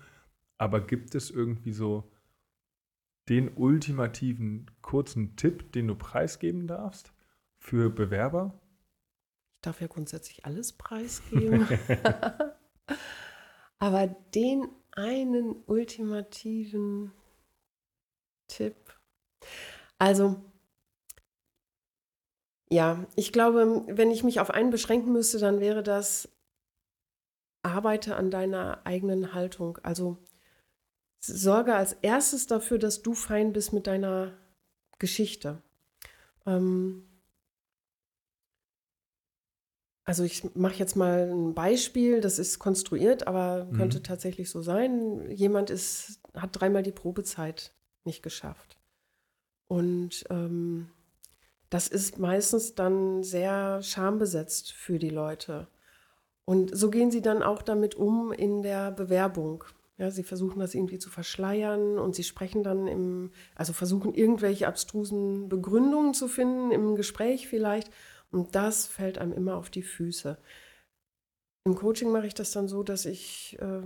[0.58, 2.12] aber gibt es irgendwie so
[3.28, 7.12] den ultimativen kurzen Tipp, den du preisgeben darfst
[7.58, 8.60] für Bewerber?
[9.52, 11.66] Ich darf ja grundsätzlich alles preisgeben.
[13.78, 17.12] Aber den einen ultimativen
[18.48, 18.76] Tipp.
[19.98, 20.40] Also,
[22.70, 26.28] ja, ich glaube, wenn ich mich auf einen beschränken müsste, dann wäre das,
[27.62, 29.78] arbeite an deiner eigenen Haltung.
[29.82, 30.18] Also
[31.20, 34.36] sorge als erstes dafür, dass du fein bist mit deiner
[34.98, 35.62] Geschichte.
[36.46, 37.08] Ähm,
[40.04, 43.76] also ich mache jetzt mal ein Beispiel, das ist konstruiert, aber Mhm.
[43.76, 45.30] könnte tatsächlich so sein.
[45.30, 47.72] Jemand ist, hat dreimal die Probezeit
[48.04, 48.76] nicht geschafft.
[49.68, 50.88] Und ähm,
[51.70, 55.68] das ist meistens dann sehr schambesetzt für die Leute.
[56.44, 59.64] Und so gehen sie dann auch damit um in der Bewerbung.
[59.96, 64.66] Ja, sie versuchen das irgendwie zu verschleiern und sie sprechen dann im, also versuchen irgendwelche
[64.66, 67.90] abstrusen Begründungen zu finden im Gespräch vielleicht.
[68.32, 70.38] Und das fällt einem immer auf die Füße.
[71.64, 73.82] Im Coaching mache ich das dann so, dass ich, äh,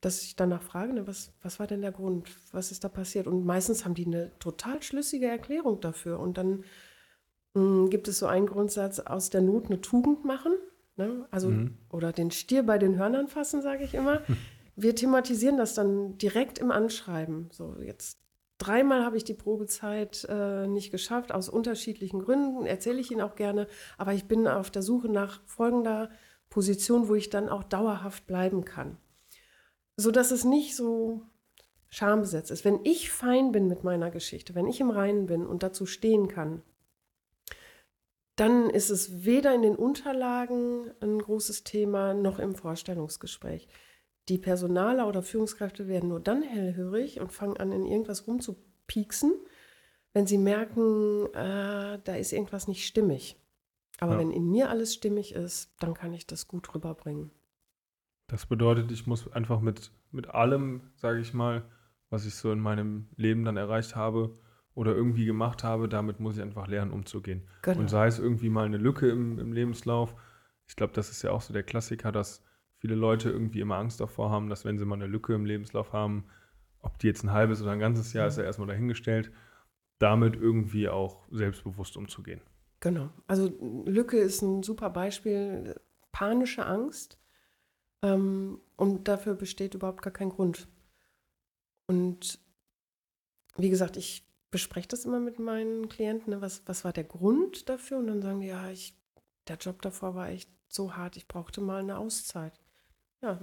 [0.00, 2.30] dass ich danach frage, ne, was, was war denn der Grund?
[2.52, 3.26] Was ist da passiert?
[3.26, 6.18] Und meistens haben die eine total schlüssige Erklärung dafür.
[6.20, 6.64] Und dann
[7.54, 10.52] mh, gibt es so einen Grundsatz, aus der Not eine Tugend machen.
[10.96, 11.26] Ne?
[11.30, 11.76] Also, Mhm.
[11.90, 14.22] oder den Stier bei den Hörnern fassen, sage ich immer.
[14.76, 17.48] Wir thematisieren das dann direkt im Anschreiben.
[17.50, 18.16] So, jetzt
[18.58, 23.34] dreimal habe ich die Probezeit äh, nicht geschafft, aus unterschiedlichen Gründen, erzähle ich Ihnen auch
[23.34, 23.66] gerne.
[23.96, 26.10] Aber ich bin auf der Suche nach folgender
[26.50, 28.98] Position, wo ich dann auch dauerhaft bleiben kann.
[29.96, 31.22] So dass es nicht so
[31.88, 32.64] schambesetzt ist.
[32.64, 36.28] Wenn ich fein bin mit meiner Geschichte, wenn ich im Reinen bin und dazu stehen
[36.28, 36.62] kann,
[38.36, 43.68] dann ist es weder in den Unterlagen ein großes Thema noch im Vorstellungsgespräch.
[44.28, 49.32] Die Personaler oder Führungskräfte werden nur dann hellhörig und fangen an, in irgendwas rumzupieksen,
[50.12, 53.36] wenn sie merken, äh, da ist irgendwas nicht stimmig.
[54.00, 54.18] Aber Ja.
[54.20, 57.30] wenn in mir alles stimmig ist, dann kann ich das gut rüberbringen.
[58.28, 61.64] Das bedeutet, ich muss einfach mit, mit allem, sage ich mal,
[62.10, 64.38] was ich so in meinem Leben dann erreicht habe
[64.74, 67.48] oder irgendwie gemacht habe, damit muss ich einfach lernen, umzugehen.
[67.62, 67.80] Genau.
[67.80, 70.14] Und sei es irgendwie mal eine Lücke im, im Lebenslauf.
[70.66, 72.42] Ich glaube, das ist ja auch so der Klassiker, dass
[72.78, 75.92] viele Leute irgendwie immer Angst davor haben, dass wenn sie mal eine Lücke im Lebenslauf
[75.92, 76.24] haben,
[76.80, 79.32] ob die jetzt ein halbes oder ein ganzes Jahr ist ja erstmal dahingestellt,
[79.98, 82.40] damit irgendwie auch selbstbewusst umzugehen.
[82.80, 83.10] Genau.
[83.26, 83.52] Also
[83.86, 85.74] Lücke ist ein super Beispiel.
[86.12, 87.18] Panische Angst.
[88.02, 90.68] Ähm, und dafür besteht überhaupt gar kein Grund.
[91.88, 92.38] Und
[93.56, 96.32] wie gesagt, ich bespreche das immer mit meinen Klienten.
[96.32, 96.40] Ne?
[96.40, 97.98] Was, was war der Grund dafür?
[97.98, 98.96] Und dann sagen die, ja, ich,
[99.48, 102.60] der Job davor war echt so hart, ich brauchte mal eine Auszeit.
[103.22, 103.40] Ja,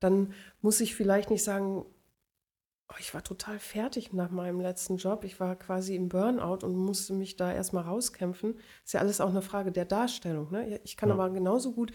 [0.00, 1.84] dann muss ich vielleicht nicht sagen,
[2.88, 5.24] oh, ich war total fertig nach meinem letzten Job.
[5.24, 8.58] Ich war quasi im Burnout und musste mich da erstmal rauskämpfen.
[8.84, 10.50] Ist ja alles auch eine Frage der Darstellung.
[10.50, 10.80] Ne?
[10.84, 11.14] Ich kann Ja.
[11.14, 11.92] aber genauso gut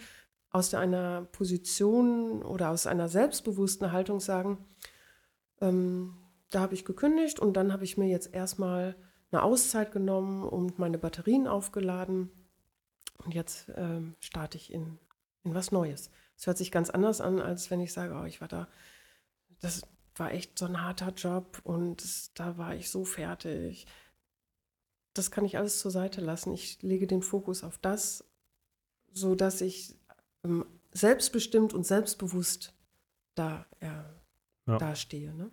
[0.50, 4.64] aus einer Position oder aus einer selbstbewussten Haltung sagen,
[5.60, 6.16] ähm,
[6.50, 8.96] da habe ich gekündigt und dann habe ich mir jetzt erstmal
[9.32, 12.30] eine Auszeit genommen und meine Batterien aufgeladen.
[13.24, 14.98] Und jetzt ähm, starte ich in,
[15.42, 16.10] in was Neues.
[16.36, 18.68] Es hört sich ganz anders an, als wenn ich sage, oh, ich war da,
[19.60, 19.82] das
[20.16, 23.86] war echt so ein harter Job und es, da war ich so fertig.
[25.14, 26.52] Das kann ich alles zur Seite lassen.
[26.52, 28.24] Ich lege den Fokus auf das,
[29.12, 29.94] so dass ich
[30.44, 32.74] ähm, selbstbestimmt und selbstbewusst
[33.34, 34.04] da ja,
[34.66, 34.78] Ja.
[34.78, 35.34] dastehe.
[35.34, 35.50] Ne?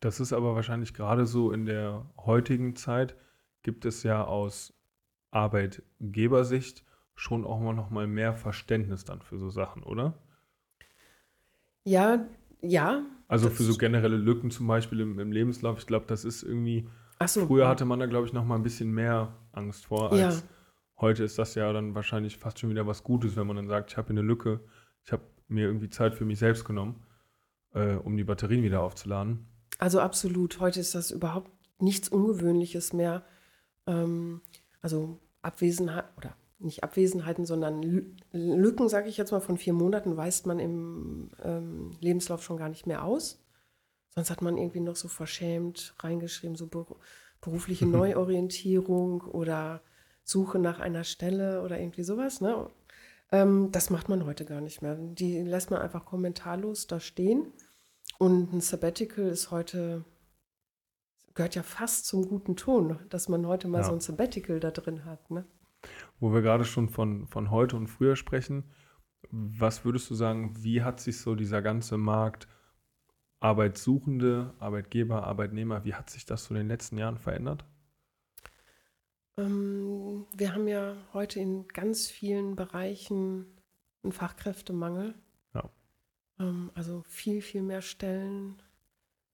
[0.00, 3.16] Das ist aber wahrscheinlich gerade so in der heutigen Zeit,
[3.62, 4.74] gibt es ja aus
[5.30, 6.84] Arbeitgebersicht
[7.16, 10.14] schon auch mal noch mal mehr Verständnis dann für so Sachen, oder?
[11.84, 12.26] Ja,
[12.60, 13.02] ja.
[13.28, 15.78] Also für so generelle Lücken zum Beispiel im, im Lebenslauf.
[15.78, 16.88] Ich glaube, das ist irgendwie,
[17.26, 17.46] so.
[17.46, 20.42] früher hatte man da, glaube ich, noch mal ein bisschen mehr Angst vor als Ja.
[21.00, 23.90] heute ist das ja dann wahrscheinlich fast schon wieder was Gutes, wenn man dann sagt,
[23.90, 24.60] ich habe hier eine Lücke,
[25.04, 27.02] ich habe mir irgendwie Zeit für mich selbst genommen,
[27.74, 29.46] äh, um die Batterien wieder aufzuladen.
[29.78, 30.60] Also absolut.
[30.60, 31.50] Heute ist das überhaupt
[31.80, 33.24] nichts Ungewöhnliches mehr.
[33.86, 34.40] Ähm,
[34.80, 40.16] also Abwesenheit oder nicht Abwesenheiten, sondern Lü- Lücken, sage ich jetzt mal, von vier Monaten
[40.16, 43.42] weist man im ähm, Lebenslauf schon gar nicht mehr aus.
[44.14, 46.96] Sonst hat man irgendwie noch so verschämt reingeschrieben, so beru-
[47.42, 49.82] berufliche Neuorientierung oder
[50.24, 52.40] Suche nach einer Stelle oder irgendwie sowas.
[52.40, 52.68] Ne?
[53.30, 54.96] Ähm, das macht man heute gar nicht mehr.
[54.96, 57.52] Die lässt man einfach kommentarlos da stehen.
[58.18, 60.04] Und ein Sabbatical ist heute,
[61.34, 63.84] gehört ja fast zum guten Ton, dass man heute mal Ja.
[63.84, 65.30] so ein Sabbatical da drin hat.
[65.30, 65.44] Ne?
[66.18, 68.64] Wo wir gerade schon von, von heute und früher sprechen,
[69.30, 72.48] was würdest du sagen, wie hat sich so dieser ganze Markt
[73.40, 77.64] Arbeitssuchende, Arbeitgeber, Arbeitnehmer, wie hat sich das so in den letzten Jahren verändert?
[79.36, 83.46] Ähm, wir haben ja heute in ganz vielen Bereichen
[84.02, 85.14] einen Fachkräftemangel.
[85.54, 85.68] Ja.
[86.38, 88.62] Ähm, also viel, viel mehr Stellen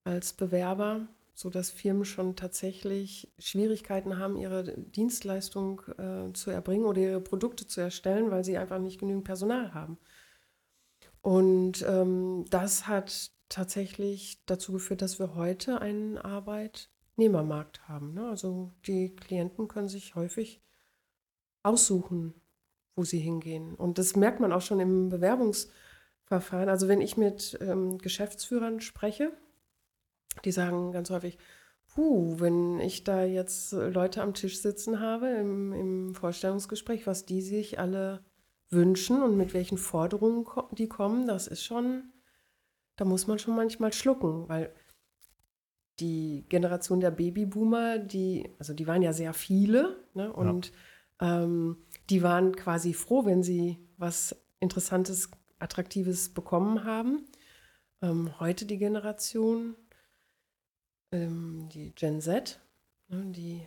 [0.04, 7.20] als Bewerber, sodass Firmen schon tatsächlich Schwierigkeiten haben, ihre Dienstleistung äh, zu erbringen oder ihre
[7.20, 9.98] Produkte zu erstellen, weil sie einfach nicht genügend Personal haben.
[11.22, 18.12] Und ähm, das hat tatsächlich dazu geführt, dass wir heute einen Arbeitnehmermarkt haben.
[18.14, 18.28] Ne?
[18.28, 20.62] Also die Klienten können sich häufig
[21.62, 22.34] aussuchen,
[22.96, 23.74] wo sie hingehen.
[23.74, 26.68] Und das merkt man auch schon im Bewerbungsverfahren.
[26.68, 29.32] Also wenn ich mit ähm, Geschäftsführern spreche,
[30.44, 31.38] die sagen ganz häufig,
[31.94, 37.42] puh, wenn ich da jetzt Leute am Tisch sitzen habe im, im Vorstellungsgespräch, was die
[37.42, 38.24] sich alle
[38.70, 42.12] wünschen und mit welchen Forderungen ko- die kommen, das ist schon,
[42.96, 44.72] da muss man schon manchmal schlucken, weil
[46.00, 50.72] die Generation der Babyboomer, die, also die waren ja sehr viele, ne, und
[51.20, 51.76] ähm,
[52.08, 57.26] die waren quasi froh, wenn sie was Interessantes, Attraktives bekommen haben.
[58.00, 59.76] Ähm, heute die Generation,
[61.12, 62.60] ähm, die Gen Z,
[63.08, 63.66] ne, die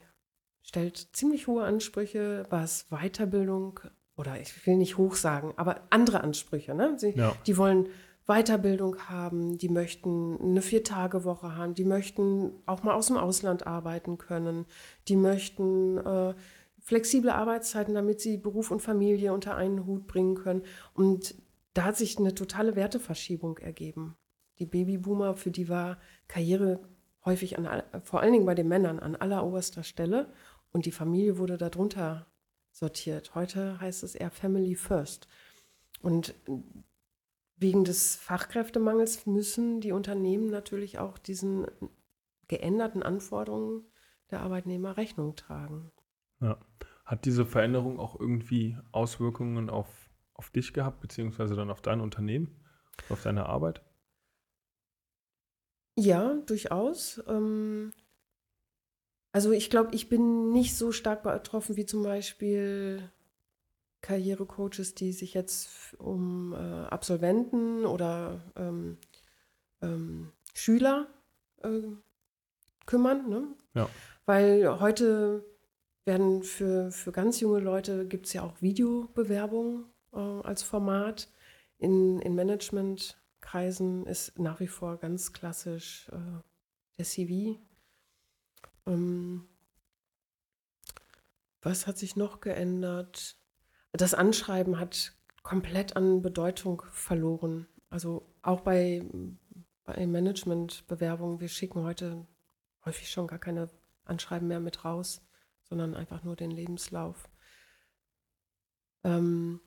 [0.63, 3.79] stellt ziemlich hohe Ansprüche, was Weiterbildung
[4.17, 6.73] oder ich will nicht hoch sagen, aber andere Ansprüche.
[6.73, 6.95] Ne?
[6.97, 7.35] Sie, Ja.
[7.45, 7.89] Die wollen
[8.27, 14.17] Weiterbildung haben, die möchten eine Vier-Tage-Woche haben, die möchten auch mal aus dem Ausland arbeiten
[14.17, 14.65] können,
[15.07, 16.33] die möchten äh,
[16.79, 20.63] flexible Arbeitszeiten, damit sie Beruf und Familie unter einen Hut bringen können.
[20.93, 21.35] Und
[21.73, 24.15] da hat sich eine totale Werteverschiebung ergeben.
[24.59, 26.79] Die Babyboomer, für die war Karriere
[27.25, 30.31] häufig an, all- vor allen Dingen bei den Männern an alleroberster Stelle
[30.71, 32.27] und die Familie wurde darunter
[32.71, 33.35] sortiert.
[33.35, 35.27] Heute heißt es eher Family First.
[36.01, 36.35] Und
[37.57, 41.65] wegen des Fachkräftemangels müssen die Unternehmen natürlich auch diesen
[42.47, 43.85] geänderten Anforderungen
[44.29, 45.91] der Arbeitnehmer Rechnung tragen.
[46.41, 46.57] Ja.
[47.05, 52.63] Hat diese Veränderung auch irgendwie Auswirkungen auf, auf dich gehabt, beziehungsweise dann auf dein Unternehmen,
[53.09, 53.83] auf deine Arbeit?
[55.97, 57.23] Ja, durchaus.
[57.27, 57.93] Ähm,
[59.31, 63.09] also ich glaube, ich bin nicht so stark betroffen wie zum Beispiel
[64.01, 68.97] Karrierecoaches, die sich jetzt f- um äh, Absolventen oder ähm,
[69.81, 71.07] ähm, Schüler
[71.63, 71.81] äh,
[72.85, 73.29] kümmern.
[73.29, 73.47] Ne?
[73.73, 73.89] Ja.
[74.25, 75.45] Weil heute
[76.05, 81.29] werden für, für ganz junge Leute gibt es ja auch Videobewerbungen äh, als Format.
[81.77, 82.35] In, in
[83.45, 86.41] Managementkreisen ist nach wie vor ganz klassisch äh,
[86.97, 87.59] der CV.
[88.87, 89.47] Ähm,
[91.61, 93.37] was hat sich noch geändert?
[93.91, 97.67] Das Anschreiben hat komplett an Bedeutung verloren.
[97.89, 99.03] Also auch bei,
[99.83, 102.27] bei Managementbewerbungen, wir schicken heute
[102.83, 103.69] häufig schon gar keine
[104.05, 105.21] Anschreiben mehr mit raus,
[105.63, 107.29] sondern einfach nur den Lebenslauf.
[109.03, 109.59] Ähm,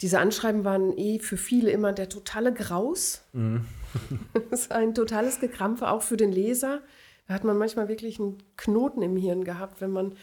[0.00, 3.24] diese Anschreiben waren eh für viele immer der totale Graus.
[3.32, 3.64] Mhm.
[4.50, 6.82] Das ist ein totales Gekrampfe, auch für den Leser.
[7.26, 10.14] Da hat man manchmal wirklich einen Knoten im Hirn gehabt, wenn man,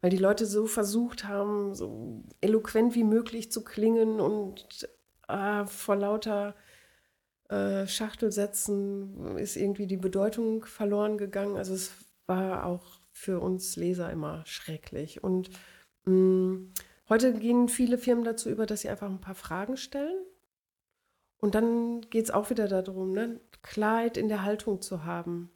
[0.00, 4.88] weil die Leute so versucht haben, so eloquent wie möglich zu klingen und
[5.28, 6.56] ah, vor lauter
[7.48, 11.56] äh, Schachtelsätzen ist irgendwie die Bedeutung verloren gegangen.
[11.56, 11.92] Also es
[12.26, 15.22] war auch für uns Leser immer schrecklich.
[15.22, 15.50] Und
[16.04, 16.58] mh,
[17.10, 20.24] heute gehen viele Firmen dazu über, dass sie einfach ein paar Fragen stellen.
[21.38, 23.40] Und dann geht es auch wieder darum, ne?
[23.62, 25.50] Klarheit in der Haltung zu haben.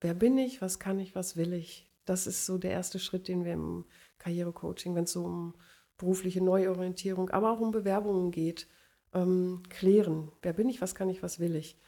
[0.00, 1.90] Wer bin ich, was kann ich, was will ich?
[2.04, 3.84] Das ist so der erste Schritt, den wir im
[4.18, 5.54] Karrierecoaching, wenn es so um
[5.96, 8.66] berufliche Neuorientierung, aber auch um Bewerbungen geht,
[9.12, 10.32] ähm, klären.
[10.42, 11.78] Wer bin ich, was kann ich, was will ich?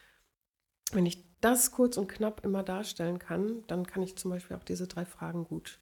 [0.92, 4.64] Wenn ich das kurz und knapp immer darstellen kann, dann kann ich zum Beispiel auch
[4.64, 5.80] diese drei Fragen gut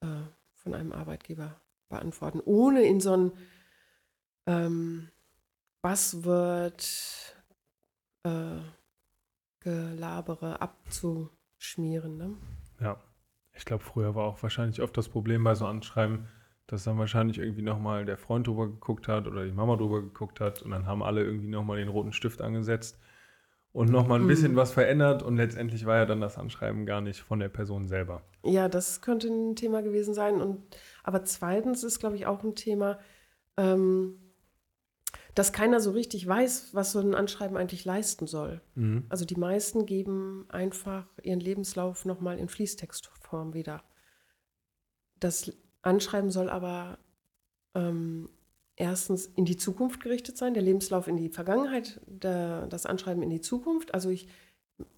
[0.00, 0.22] äh,
[0.54, 3.32] von einem Arbeitgeber beantworten, ohne in so ein
[4.46, 5.08] ähm,
[5.82, 7.36] Buzzword
[8.24, 8.58] äh,
[9.60, 12.16] Gelabere abzuschmieren.
[12.16, 12.36] Ne?
[12.80, 13.02] Ja.
[13.54, 16.28] Ich glaube, früher war auch wahrscheinlich oft das Problem bei so Anschreiben,
[16.68, 20.38] dass dann wahrscheinlich irgendwie nochmal der Freund drüber geguckt hat oder die Mama drüber geguckt
[20.38, 23.00] hat und dann haben alle irgendwie nochmal den roten Stift angesetzt
[23.72, 24.28] und nochmal ein Mhm.
[24.28, 27.86] bisschen was verändert und letztendlich war ja dann das Anschreiben gar nicht von der Person
[27.86, 28.22] selber.
[28.44, 30.40] Ja, das könnte ein Thema gewesen sein.
[30.40, 30.62] Und,
[31.04, 32.98] aber zweitens ist, glaube ich, auch ein Thema,
[33.56, 34.20] ähm,
[35.34, 38.60] dass keiner so richtig weiß, was so ein Anschreiben eigentlich leisten soll.
[38.74, 39.04] Mhm.
[39.08, 43.82] Also die meisten geben einfach ihren Lebenslauf nochmal in Fließtextform wieder.
[45.20, 45.52] Das
[45.82, 46.98] Anschreiben soll aber
[47.74, 48.28] ähm,
[48.78, 53.30] erstens in die Zukunft gerichtet sein, der Lebenslauf in die Vergangenheit, der, das Anschreiben in
[53.30, 53.92] die Zukunft.
[53.92, 54.28] Also ich,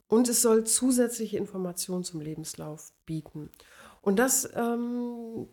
[0.07, 3.51] und es soll zusätzliche Informationen zum Lebenslauf bieten.
[4.03, 5.49] Und das, ähm,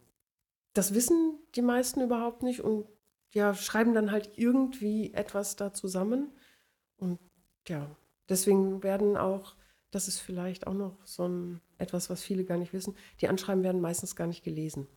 [0.73, 2.85] das wissen die meisten überhaupt nicht und
[3.31, 6.31] ja, schreiben dann halt irgendwie etwas da zusammen.
[6.97, 7.19] Und
[7.67, 7.89] ja,
[8.27, 9.55] deswegen werden auch,
[9.91, 13.63] das ist vielleicht auch noch so ein etwas, was viele gar nicht wissen, die Anschreiben
[13.63, 14.87] werden meistens gar nicht gelesen.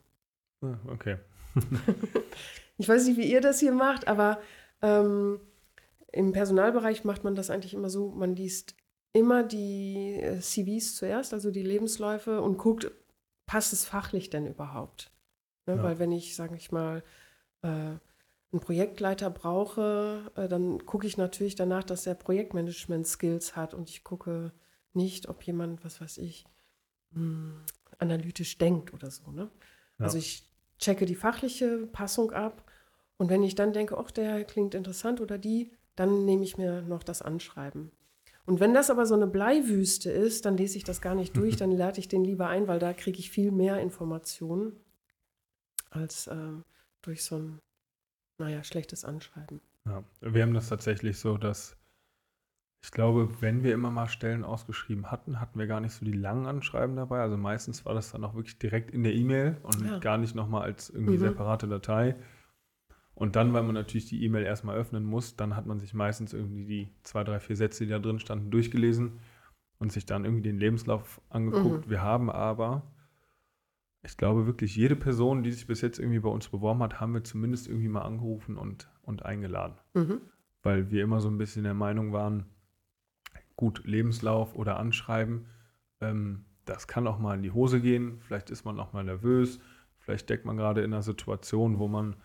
[0.61, 1.17] Ah, Okay.
[2.81, 4.41] Ich weiß nicht, wie ihr das hier macht, aber
[4.81, 5.39] ähm,
[6.11, 8.73] im Personalbereich macht man das eigentlich immer so, man liest
[9.13, 12.89] immer die äh, CVs zuerst, also die Lebensläufe und guckt,
[13.45, 15.11] passt es fachlich denn überhaupt?
[15.67, 15.75] Ne?
[15.75, 15.83] Ja.
[15.83, 17.03] Weil wenn ich, sage ich mal,
[17.61, 23.91] äh, einen Projektleiter brauche, äh, dann gucke ich natürlich danach, dass er Projektmanagement-Skills hat und
[23.91, 24.53] ich gucke
[24.93, 26.45] nicht, ob jemand, was weiß ich,
[27.11, 27.63] mh,
[27.99, 29.29] analytisch denkt oder so.
[29.29, 29.51] Ne?
[29.99, 30.05] Ja.
[30.05, 32.65] Also ich checke die fachliche Passung ab
[33.21, 36.81] und wenn ich dann denke, ach, der klingt interessant oder die, dann nehme ich mir
[36.81, 37.91] noch das Anschreiben.
[38.47, 41.55] Und wenn das aber so eine Bleiwüste ist, dann lese ich das gar nicht durch,
[41.57, 44.73] dann lade ich den lieber ein, weil da kriege ich viel mehr Informationen
[45.91, 46.35] als äh,
[47.03, 47.59] durch so ein,
[48.39, 49.61] naja, schlechtes Anschreiben.
[49.85, 50.03] Ja.
[50.21, 51.77] Wir haben das tatsächlich so, dass
[52.83, 56.11] ich glaube, wenn wir immer mal Stellen ausgeschrieben hatten, hatten wir gar nicht so die
[56.11, 57.19] langen Anschreiben dabei.
[57.19, 59.99] Also meistens war das dann auch wirklich direkt in der E-Mail und Ja.
[59.99, 61.19] gar nicht nochmal als irgendwie Mhm.
[61.19, 62.15] separate Datei.
[63.13, 66.33] Und dann, weil man natürlich die E-Mail erstmal öffnen muss, dann hat man sich meistens
[66.33, 69.19] irgendwie die zwei, drei, vier Sätze, die da drin standen, durchgelesen
[69.79, 71.89] und sich dann irgendwie den Lebenslauf angeguckt.
[71.89, 72.83] Wir haben aber,
[74.03, 77.13] ich glaube wirklich, jede Person, die sich bis jetzt irgendwie bei uns beworben hat, haben
[77.13, 80.21] wir zumindest irgendwie mal angerufen und, und eingeladen Mhm.
[80.63, 82.45] weil wir immer so ein bisschen der Meinung waren,
[83.55, 85.45] gut, Lebenslauf oder Anschreiben,
[85.99, 89.59] ähm, das kann auch mal in die Hose gehen, vielleicht ist man auch mal nervös,
[89.99, 92.15] vielleicht steckt man gerade in einer Situation, wo man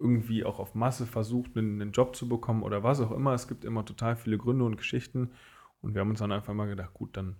[0.00, 3.34] irgendwie auch auf Masse versucht, einen, einen Job zu bekommen oder was auch immer.
[3.34, 5.30] Es gibt immer total viele Gründe und Geschichten
[5.82, 7.36] und wir haben uns dann einfach mal gedacht, gut, dann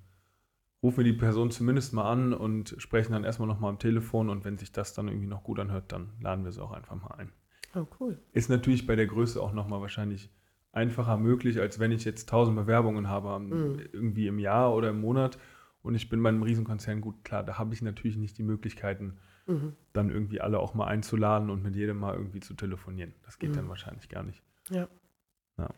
[0.82, 4.44] rufen wir die Person zumindest mal an und sprechen dann erstmal nochmal am Telefon und
[4.44, 7.14] wenn sich das dann irgendwie noch gut anhört, dann laden wir sie auch einfach mal
[7.18, 7.32] ein.
[7.74, 8.18] Oh, cool.
[8.32, 10.30] Ist natürlich bei der Größe auch nochmal wahrscheinlich
[10.72, 13.80] einfacher möglich, als wenn ich jetzt tausend Bewerbungen habe, Mhm.
[13.92, 15.38] irgendwie im Jahr oder im Monat.
[15.82, 19.16] Und ich bin bei einem Riesenkonzern gut, klar, da habe ich natürlich nicht die Möglichkeiten,
[19.46, 19.74] Mhm.
[19.92, 23.14] dann irgendwie alle auch mal einzuladen und mit jedem mal irgendwie zu telefonieren.
[23.24, 23.54] Das geht Mhm.
[23.56, 24.42] dann wahrscheinlich gar nicht.
[24.70, 24.88] Ja.
[25.58, 25.68] Ja.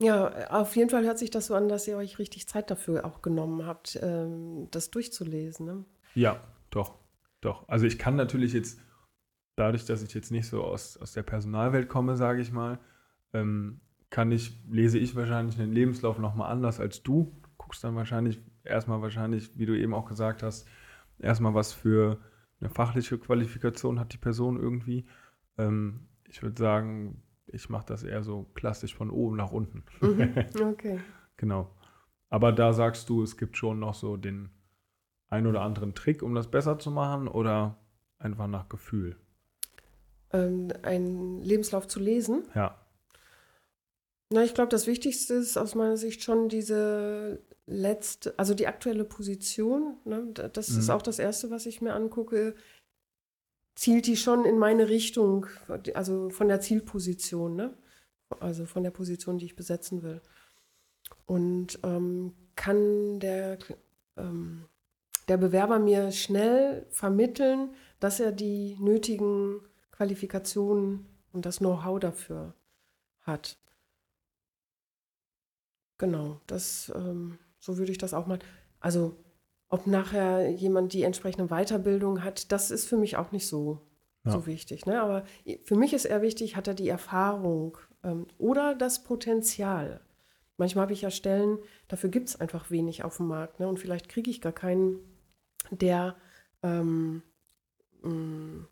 [0.00, 3.04] Ja, auf jeden Fall hört sich das so an, dass ihr euch richtig Zeit dafür
[3.04, 5.64] auch genommen habt, ähm, das durchzulesen.
[5.66, 5.84] Ne?
[6.14, 6.98] Ja, doch,
[7.40, 7.68] doch.
[7.68, 8.80] Also ich kann natürlich jetzt,
[9.54, 12.80] dadurch, dass ich jetzt nicht so aus, aus der Personalwelt komme, sage ich mal,
[13.32, 17.32] ähm, kann ich, lese ich wahrscheinlich einen Lebenslauf nochmal anders als du.
[17.56, 20.66] Guckst dann wahrscheinlich erstmal wahrscheinlich, wie du eben auch gesagt hast,
[21.18, 22.18] erstmal was für
[22.62, 25.04] eine fachliche Qualifikation hat die Person irgendwie.
[25.58, 29.84] Ähm, ich würde sagen, ich mache das eher so klassisch von oben nach unten.
[30.00, 30.34] Mhm.
[30.72, 31.00] Okay.
[31.36, 31.70] Genau.
[32.30, 34.50] Aber da sagst du, es gibt schon noch so den
[35.28, 37.78] ein oder anderen Trick, um das besser zu machen oder
[38.18, 39.16] einfach nach Gefühl?
[40.32, 42.44] Ähm, einen Lebenslauf zu lesen.
[42.54, 42.76] Ja.
[44.32, 49.04] Na, ich glaube, das Wichtigste ist aus meiner Sicht schon diese letzte, also die aktuelle
[49.04, 49.96] Position.
[50.04, 50.26] Ne?
[50.32, 50.94] Da- Das ist Mhm.
[50.94, 52.54] auch das Erste, was ich mir angucke.
[53.74, 55.46] Zielt die schon in meine Richtung,
[55.94, 57.74] also von der Zielposition, ne?
[58.40, 60.20] also von der Position, die ich besetzen will.
[61.26, 63.58] Und ähm, kann der,
[64.16, 64.64] ähm,
[65.28, 69.60] der Bewerber mir schnell vermitteln, dass er die nötigen
[69.92, 72.54] Qualifikationen und das Know-how dafür
[73.20, 73.56] hat.
[76.02, 78.40] Genau, das, ähm, so würde ich das auch mal.
[78.80, 79.14] Also,
[79.68, 83.78] ob nachher jemand die entsprechende Weiterbildung hat, das ist für mich auch nicht so,
[84.24, 84.32] Ja.
[84.32, 84.84] so wichtig.
[84.84, 85.00] Ne?
[85.00, 85.22] Aber
[85.62, 90.00] für mich ist eher wichtig, hat er die Erfahrung ähm, oder das Potenzial.
[90.56, 93.60] Manchmal habe ich ja Stellen, dafür gibt es einfach wenig auf dem Markt.
[93.60, 93.68] Ne?
[93.68, 94.98] Und vielleicht kriege ich gar keinen,
[95.70, 96.16] der
[96.64, 97.22] ähm,
[98.02, 98.66] mh,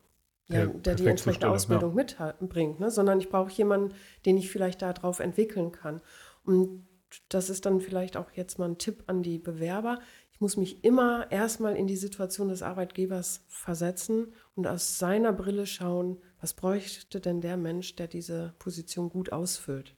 [0.49, 2.91] ja, Der der, die entsprechende Ausbildung mitbringt, ne?
[2.91, 3.95] sondern ich brauche jemanden,
[4.27, 6.01] den ich vielleicht darauf entwickeln kann.
[6.45, 6.87] Und
[7.29, 10.01] das ist dann vielleicht auch jetzt mal ein Tipp an die Bewerber.
[10.33, 15.67] Ich muss mich immer erstmal in die Situation des Arbeitgebers versetzen und aus seiner Brille
[15.67, 19.97] schauen, was bräuchte denn der Mensch, der diese Position gut ausfüllt.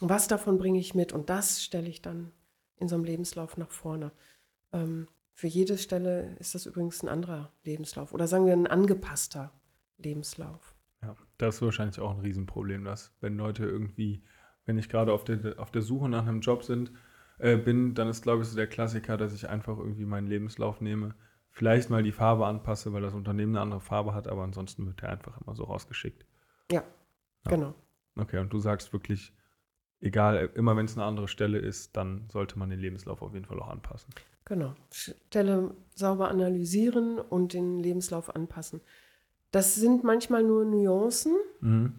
[0.00, 1.12] Und was davon bringe ich mit?
[1.12, 2.32] Und das stelle ich dann
[2.76, 4.12] in so einem Lebenslauf nach vorne.
[4.72, 9.52] Ähm, für jede Stelle ist das übrigens ein anderer Lebenslauf oder sagen wir ein angepasster
[9.96, 10.74] Lebenslauf.
[11.02, 14.22] Ja, das ist wahrscheinlich auch ein Riesenproblem, dass wenn Leute irgendwie,
[14.66, 16.92] wenn ich gerade auf der, auf der Suche nach einem Job sind,
[17.38, 20.80] äh, bin, dann ist, glaube ich, so der Klassiker, dass ich einfach irgendwie meinen Lebenslauf
[20.80, 21.14] nehme,
[21.50, 25.00] vielleicht mal die Farbe anpasse, weil das Unternehmen eine andere Farbe hat, aber ansonsten wird
[25.02, 26.24] der einfach immer so rausgeschickt.
[26.70, 26.82] Ja,
[27.46, 27.50] Ja.
[27.50, 27.74] genau.
[28.16, 29.32] Okay, und du sagst wirklich,
[30.00, 33.46] egal, immer wenn es eine andere Stelle ist, dann sollte man den Lebenslauf auf jeden
[33.46, 34.12] Fall auch anpassen.
[34.44, 34.74] Genau.
[34.90, 38.80] Stelle sauber analysieren und den Lebenslauf anpassen.
[39.52, 41.94] Das sind manchmal nur Nuancen, Mhm.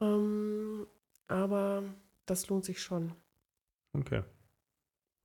[0.00, 0.86] ähm,
[1.28, 1.84] aber
[2.26, 3.12] das lohnt sich schon.
[3.92, 4.22] Okay.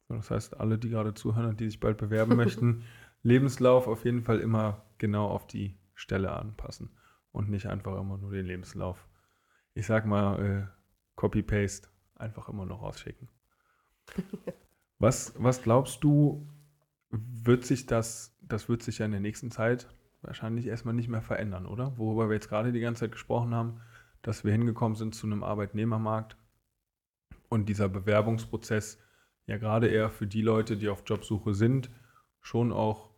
[0.07, 2.83] So, das heißt, alle, die gerade zuhören und die sich bald bewerben möchten,
[3.23, 6.89] Lebenslauf auf jeden Fall immer genau auf die Stelle anpassen
[7.31, 9.07] und nicht einfach immer nur den Lebenslauf.
[9.73, 10.67] Ich sag mal, äh,
[11.15, 13.29] Copy-Paste einfach immer noch rausschicken.
[14.99, 16.47] Was, was glaubst du,
[17.09, 19.89] wird sich das, das wird sich ja in der nächsten Zeit
[20.21, 21.97] wahrscheinlich erstmal nicht mehr verändern, oder?
[21.97, 23.81] Worüber wir jetzt gerade die ganze Zeit gesprochen haben,
[24.23, 26.35] dass wir hingekommen sind zu einem Arbeitnehmermarkt
[27.49, 28.97] und dieser Bewerbungsprozess
[29.45, 31.91] ja gerade eher für die Leute, die auf Jobsuche sind,
[32.41, 33.11] schon auch,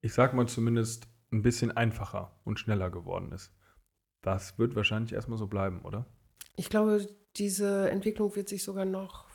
[0.00, 3.52] ich sag mal zumindest, ein bisschen einfacher und schneller geworden ist.
[4.22, 6.06] Das wird wahrscheinlich erstmal so bleiben, oder?
[6.56, 9.26] Ich glaube, diese Entwicklung wird sich sogar noch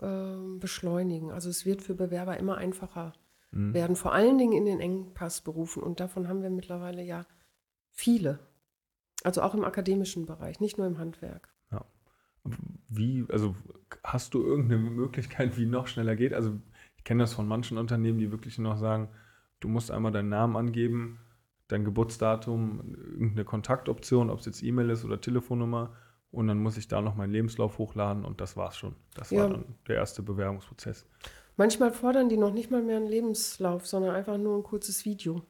[0.00, 1.30] ähm, beschleunigen.
[1.30, 3.12] Also es wird für Bewerber immer einfacher
[3.56, 3.74] Mhm.
[3.74, 5.82] werden, vor allen Dingen in den Engpassberufen.
[5.82, 7.26] Und davon haben wir mittlerweile ja
[7.90, 8.38] viele.
[9.26, 11.52] Also auch im akademischen Bereich, nicht nur im Handwerk.
[12.88, 13.56] Wie, also
[14.04, 16.32] hast du irgendeine Möglichkeit, wie noch schneller geht?
[16.32, 16.52] Also
[16.96, 19.08] ich kenne das von manchen Unternehmen, die wirklich noch sagen,
[19.58, 21.18] du musst einmal deinen Namen angeben,
[21.66, 25.96] dein Geburtsdatum, irgendeine Kontaktoption, ob es jetzt E-Mail ist oder Telefonnummer
[26.30, 28.94] und dann muss ich da noch meinen Lebenslauf hochladen und das war's schon.
[29.16, 29.48] Das war Ja.
[29.48, 31.04] dann der erste Bewerbungsprozess.
[31.56, 35.42] Manchmal fordern die noch nicht mal mehr einen Lebenslauf, sondern einfach nur ein kurzes Video.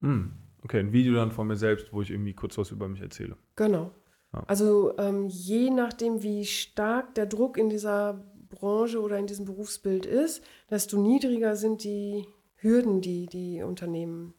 [0.00, 0.32] Hm,
[0.64, 3.36] okay, ein Video dann von mir selbst, wo ich irgendwie kurz was über mich erzähle.
[3.56, 3.92] Genau.
[4.32, 4.44] Ja.
[4.46, 10.06] Also ähm, je nachdem, wie stark der Druck in dieser Branche oder in diesem Berufsbild
[10.06, 14.34] ist, desto niedriger sind die Hürden, die die Unternehmen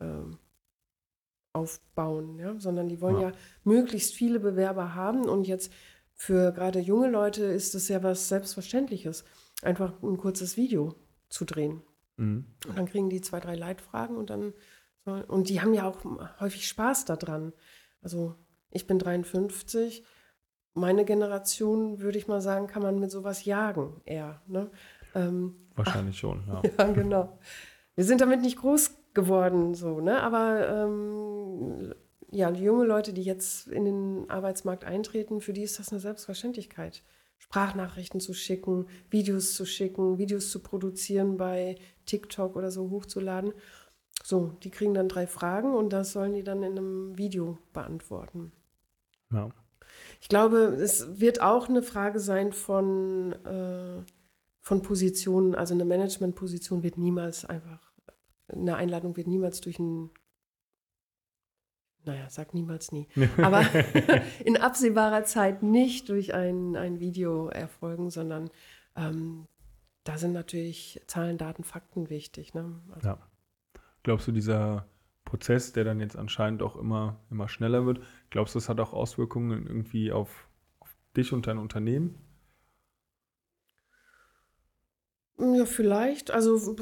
[0.00, 0.38] ähm,
[1.52, 2.58] aufbauen, ja?
[2.58, 3.30] sondern die wollen Ja.
[3.30, 3.34] ja.
[3.64, 5.72] möglichst viele Bewerber haben und jetzt
[6.12, 9.24] für gerade junge Leute ist es ja was Selbstverständliches,
[9.62, 10.94] einfach ein kurzes Video
[11.28, 11.82] zu drehen.
[12.16, 12.46] Mhm.
[12.66, 14.54] Und dann kriegen die zwei, drei Leitfragen und dann
[15.06, 15.98] und die haben ja auch
[16.40, 17.52] häufig Spaß daran.
[18.02, 18.34] Also
[18.70, 20.04] ich bin 53,
[20.74, 24.42] meine Generation, würde ich mal sagen, kann man mit sowas jagen eher.
[24.46, 24.70] Ne?
[25.14, 26.62] Ähm, Wahrscheinlich schon, ja.
[26.78, 27.38] ja, genau.
[27.94, 30.22] Wir sind damit nicht groß geworden, so, ne?
[30.22, 31.94] Aber ähm,
[32.30, 36.00] ja, die junge Leute, die jetzt in den Arbeitsmarkt eintreten, für die ist das eine
[36.00, 37.02] Selbstverständlichkeit.
[37.38, 41.76] Sprachnachrichten zu schicken, Videos zu schicken, Videos zu produzieren bei
[42.06, 43.52] TikTok oder so hochzuladen.
[44.26, 48.50] So, die kriegen dann drei Fragen und das sollen die dann in einem Video beantworten.
[49.30, 49.50] ja.
[50.20, 54.02] Ich glaube, es wird auch eine Frage sein von, äh,
[54.60, 55.54] von Positionen.
[55.54, 57.92] Also eine Managementposition wird niemals einfach,
[58.48, 60.10] eine Einladung wird niemals durch ein,
[62.04, 63.06] naja, sag niemals nie,
[63.36, 63.64] aber
[64.44, 68.50] in absehbarer Zeit nicht durch ein, ein Video erfolgen, sondern
[68.96, 69.46] ähm,
[70.02, 72.54] da sind natürlich Zahlen, Daten, Fakten wichtig.
[72.54, 72.80] Ne?
[72.92, 73.18] Also, Ja.
[74.06, 74.86] Glaubst du, dieser
[75.24, 77.98] Prozess, der dann jetzt anscheinend auch immer, immer schneller wird,
[78.30, 80.48] glaubst du, das hat auch Auswirkungen irgendwie auf,
[80.78, 82.14] auf dich und dein Unternehmen?
[85.40, 86.30] Ja, vielleicht.
[86.30, 86.76] Also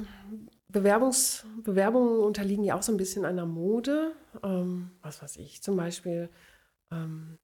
[0.69, 4.13] Bewerbungs, Bewerbungen unterliegen ja auch so ein bisschen einer Mode.
[4.43, 6.29] Ähm, was weiß ich, zum Beispiel
[6.91, 7.39] ähm,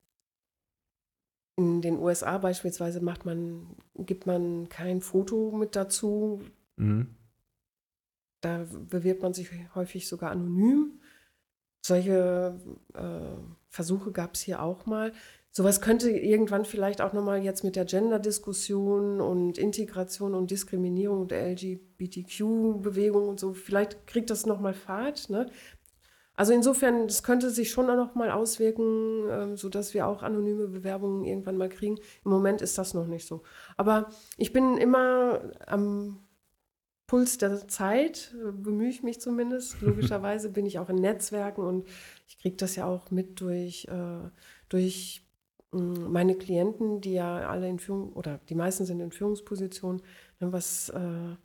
[1.57, 6.43] in den USA beispielsweise macht man, gibt man kein Foto mit dazu.
[6.75, 7.15] Mhm.
[8.41, 10.99] Da bewirbt man sich häufig sogar anonym.
[11.83, 12.59] Solche
[12.93, 13.37] äh,
[13.69, 15.13] Versuche gab es hier auch mal.
[15.53, 21.45] Sowas könnte irgendwann vielleicht auch nochmal jetzt mit der Gender-Diskussion und Integration und Diskriminierung der
[21.51, 25.29] LGBTQ-Bewegung und so, vielleicht kriegt das nochmal Fahrt.
[25.29, 25.47] Ne?
[26.35, 31.25] Also insofern, das könnte sich schon auch nochmal auswirken, ähm, sodass wir auch anonyme Bewerbungen
[31.25, 31.97] irgendwann mal kriegen.
[32.23, 33.43] Im Moment ist das noch nicht so.
[33.75, 36.19] Aber ich bin immer am
[37.11, 39.81] Puls der Zeit, bemühe ich mich zumindest.
[39.81, 41.85] Logischerweise bin ich auch in Netzwerken und
[42.25, 44.29] ich kriege das ja auch mit durch, äh,
[44.69, 45.21] durch
[45.73, 50.01] mh, meine Klienten, die ja alle in Führung oder die meisten sind in Führungspositionen.
[50.39, 51.35] Ne, was, äh,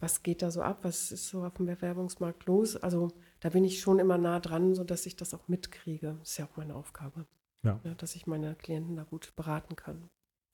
[0.00, 0.80] was geht da so ab?
[0.82, 2.76] Was ist so auf dem Bewerbungsmarkt los?
[2.76, 3.08] Also
[3.40, 6.16] da bin ich schon immer nah dran, sodass ich das auch mitkriege.
[6.18, 7.24] Das ist ja auch meine Aufgabe.
[7.62, 7.80] Ja.
[7.84, 10.10] Ja, dass ich meine Klienten da gut beraten kann.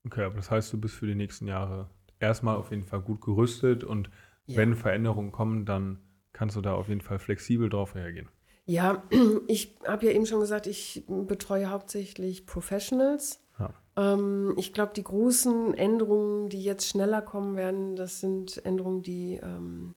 [0.07, 1.91] Okay, aber das heißt, du bist für die nächsten Jahre
[2.21, 4.09] erstmal auf jeden Fall gut gerüstet und
[4.47, 4.57] Ja.
[4.57, 6.01] wenn Veränderungen kommen, dann
[6.33, 8.29] kannst du da auf jeden Fall flexibel drauf reagieren.
[8.65, 9.03] Ja,
[9.49, 13.41] ich habe ja eben schon gesagt, ich betreue hauptsächlich Professionals.
[13.59, 13.75] Ja.
[13.97, 19.41] Ähm, ich glaube, die großen Änderungen, die jetzt schneller kommen werden, das sind Änderungen, die
[19.43, 19.95] ähm,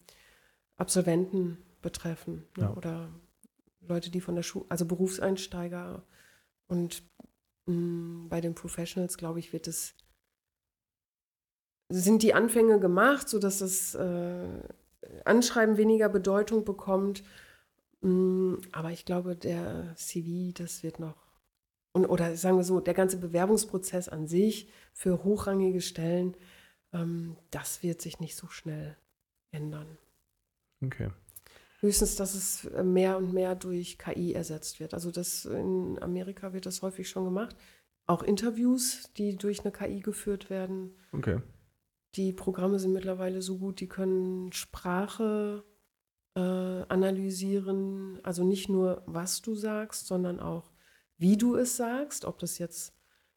[0.78, 2.64] Absolventen betreffen ne?
[2.64, 2.74] Ja.
[2.74, 3.10] oder
[3.82, 6.04] Leute, die von der Schule, also Berufseinsteiger.
[6.68, 7.04] Und
[7.68, 9.96] mh, bei den Professionals, glaube ich, wird es
[11.90, 14.48] sind die Anfänge gemacht, sodass das äh,
[15.24, 17.24] Anschreiben weniger Bedeutung bekommt.
[18.02, 21.16] Mm, Aber ich glaube, der CV, das wird noch,
[21.92, 26.36] und, oder sagen wir so, der ganze Bewerbungsprozess an sich für hochrangige Stellen,
[26.94, 28.98] ähm, das wird sich nicht so schnell
[29.52, 29.98] ändern.
[30.84, 31.10] Okay.
[31.80, 34.94] Höchstens, dass es mehr und mehr durch KI ersetzt wird.
[34.94, 37.56] Also das in Amerika wird das häufig schon gemacht.
[38.08, 40.96] Auch Interviews, die durch eine KI geführt werden.
[41.12, 41.40] Okay.
[42.16, 45.64] Die Programme sind mittlerweile so gut, die können Sprache
[46.36, 48.20] äh, analysieren.
[48.24, 50.72] Also nicht nur, was du sagst, sondern auch,
[51.18, 52.94] wie du es sagst, ob das jetzt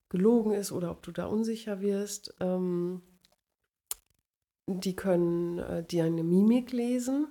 [0.08, 2.34] gelogen ist oder ob du da unsicher wirst.
[2.40, 3.02] Ähm,
[4.66, 7.28] die können äh, dir eine Mimik lesen.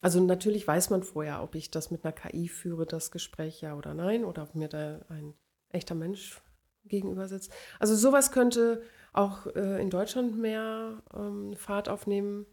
[0.00, 3.76] Also natürlich weiß man vorher, ob ich das mit einer KI führe, das Gespräch ja
[3.76, 5.34] oder nein, oder ob mir da ein
[5.70, 6.40] echter Mensch
[6.84, 7.52] gegenüber sitzt.
[7.80, 8.82] Also sowas könnte
[9.12, 12.46] auch äh, in Deutschland mehr ähm, Fahrt aufnehmen.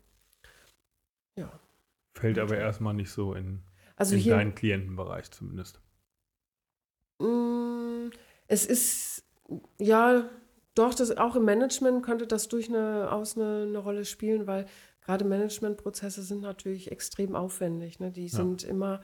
[1.38, 1.60] Ja.
[2.14, 3.64] Fällt aber erstmal nicht so in,
[3.96, 5.82] Also in hier, deinen Klientenbereich zumindest.
[7.20, 8.10] Mm,
[8.48, 9.26] Es ist,
[9.80, 10.30] ja,
[10.76, 14.66] doch, das, auch im Management könnte das durchaus eine, eine Rolle spielen, weil
[15.02, 18.00] gerade Managementprozesse sind natürlich extrem aufwendig.
[18.00, 18.12] Ne?
[18.12, 19.02] Die sind immer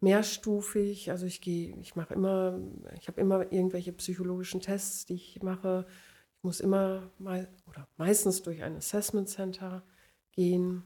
[0.00, 1.10] mehrstufig.
[1.10, 2.60] Also ich gehe, ich mache immer,
[2.98, 5.86] ich habe immer irgendwelche psychologischen Tests, die ich mache.
[6.44, 9.82] Muss immer mal oder meistens durch ein Assessment Center
[10.30, 10.82] gehen.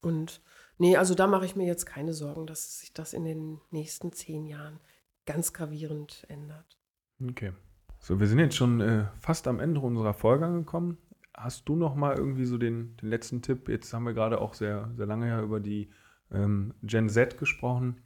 [0.00, 0.40] Und
[0.78, 4.12] nee, also da mache ich mir jetzt keine Sorgen, dass sich das in den nächsten
[4.12, 4.78] zehn Jahren
[5.26, 6.78] ganz gravierend ändert.
[7.20, 7.52] Okay.
[7.98, 10.98] So, wir sind jetzt schon äh, fast am Ende unserer Folge angekommen.
[11.34, 13.68] Hast du noch mal irgendwie so den, den letzten Tipp?
[13.68, 15.90] Jetzt haben wir gerade auch sehr, sehr lange ja über die
[16.30, 18.00] ähm, Gen Z gesprochen,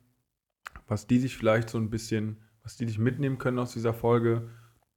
[0.89, 4.49] was die sich vielleicht so ein bisschen, was die dich mitnehmen können aus dieser Folge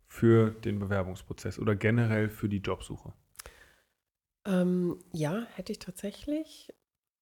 [0.08, 3.14] für den Bewerbungsprozess oder generell für die Jobsuche.
[4.46, 6.74] Ähm, ja, hätte ich tatsächlich.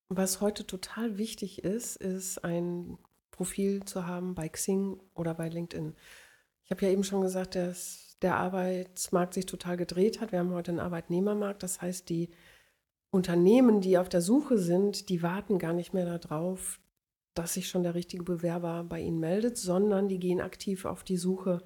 [0.09, 2.97] Was heute total wichtig ist, ist ein
[3.31, 5.95] Profil zu haben bei Xing oder bei LinkedIn.
[6.65, 10.31] Ich habe ja eben schon gesagt, dass der Arbeitsmarkt sich total gedreht hat.
[10.31, 11.63] Wir haben heute einen Arbeitnehmermarkt.
[11.63, 12.29] Das heißt, die
[13.09, 16.79] Unternehmen, die auf der Suche sind, die warten gar nicht mehr darauf,
[17.33, 21.17] dass sich schon der richtige Bewerber bei ihnen meldet, sondern die gehen aktiv auf die
[21.17, 21.63] Suche.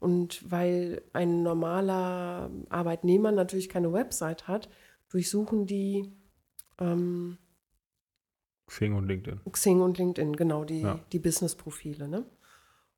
[0.00, 4.68] Und weil ein normaler Arbeitnehmer natürlich keine Website hat,
[5.10, 6.10] durchsuchen die
[6.78, 7.38] ähm,
[8.66, 9.40] Xing und LinkedIn.
[9.50, 11.00] Xing und LinkedIn, genau, die, Ja.
[11.12, 12.08] die Business-Profile.
[12.08, 12.24] Ne?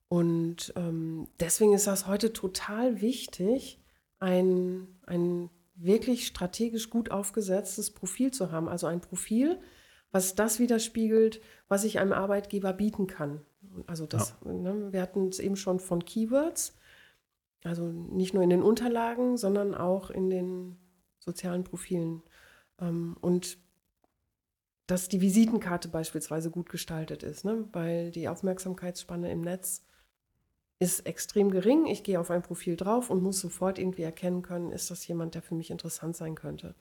[0.08, 3.80] Und ähm, deswegen ist das heute total wichtig,
[4.18, 8.68] ein, ein wirklich strategisch gut aufgesetztes Profil zu haben.
[8.68, 9.58] Also ein Profil,
[10.12, 13.40] was das widerspiegelt, was ich einem Arbeitgeber bieten kann.
[13.86, 16.76] Also das, ne, wir hatten es eben schon von Keywords,
[17.64, 20.76] also nicht nur in den Unterlagen, sondern auch in den
[21.18, 22.22] sozialen Profilen.
[22.80, 23.58] Ähm, und
[24.86, 27.68] dass die Visitenkarte beispielsweise gut gestaltet ist, ne?
[27.72, 29.84] weil die Aufmerksamkeitsspanne im Netz
[30.78, 31.86] ist extrem gering.
[31.86, 35.34] Ich gehe auf ein Profil drauf und muss sofort irgendwie erkennen können, ist das jemand,
[35.36, 36.74] der für mich interessant sein könnte.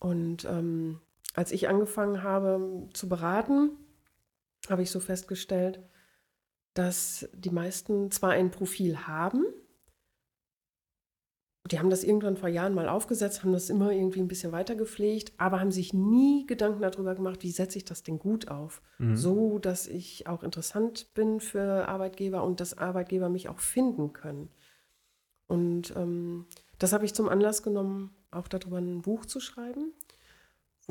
[0.00, 1.00] Und ähm,
[1.34, 3.70] als ich angefangen habe zu beraten,
[4.68, 5.80] habe ich so festgestellt,
[6.74, 9.44] dass die meisten zwar ein Profil haben,
[11.70, 14.74] die haben das irgendwann vor Jahren mal aufgesetzt, haben das immer irgendwie ein bisschen weiter
[14.74, 18.82] gepflegt, aber haben sich nie Gedanken darüber gemacht, wie setze ich das denn gut auf,
[18.98, 19.16] Mhm.
[19.16, 24.50] so dass ich auch interessant bin für Arbeitgeber und dass Arbeitgeber mich auch finden können.
[25.46, 26.46] Und ähm,
[26.78, 29.92] das habe ich zum Anlass genommen, auch darüber ein Buch zu schreiben,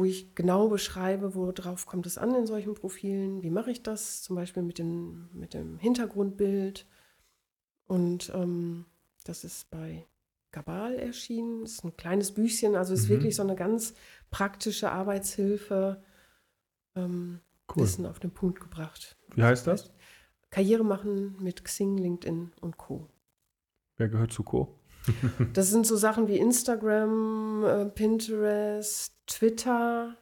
[0.01, 4.23] wo ich genau beschreibe, worauf kommt es an in solchen Profilen, wie mache ich das,
[4.23, 6.87] zum Beispiel mit dem, mit dem Hintergrundbild.
[7.85, 8.85] Und ähm,
[9.25, 10.07] das ist bei
[10.51, 11.65] Gabal erschienen.
[11.65, 13.09] Ist ein kleines Büchchen, also ist Mhm.
[13.09, 13.93] wirklich so eine ganz
[14.31, 16.03] praktische Arbeitshilfe.
[16.95, 17.83] Ähm, Cool.
[17.83, 19.17] Wissen auf den Punkt gebracht.
[19.35, 19.93] Wie heißt das?
[20.49, 23.07] Karriere machen mit Xing, LinkedIn und Co.
[23.97, 24.79] Wer gehört zu Co?
[25.53, 30.15] Das sind so Sachen wie Instagram, äh, Pinterest, Twitter.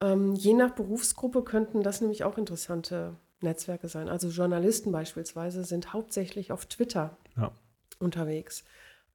[0.00, 4.08] Ähm, je nach Berufsgruppe könnten das nämlich auch interessante Netzwerke sein.
[4.08, 7.52] Also Journalisten beispielsweise sind hauptsächlich auf Twitter Ja.
[7.98, 8.64] unterwegs.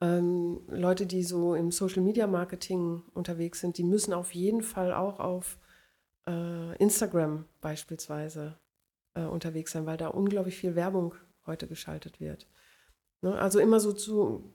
[0.01, 4.93] Ähm, Leute, die so im Social Media Marketing unterwegs sind, die müssen auf jeden Fall
[4.93, 5.57] auch auf
[6.27, 8.57] äh, Instagram beispielsweise
[9.13, 12.47] äh, unterwegs sein, weil da unglaublich viel Werbung heute geschaltet wird.
[13.21, 13.37] Ne?
[13.37, 14.53] Also immer so zu,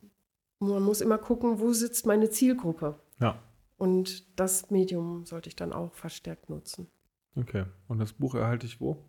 [0.59, 2.99] man muss immer gucken, wo sitzt meine Zielgruppe.
[3.21, 3.39] Ja.
[3.77, 6.89] Und das Medium sollte ich dann auch verstärkt nutzen.
[7.37, 7.65] Okay.
[7.89, 9.05] Und das Buch erhalte ich wo?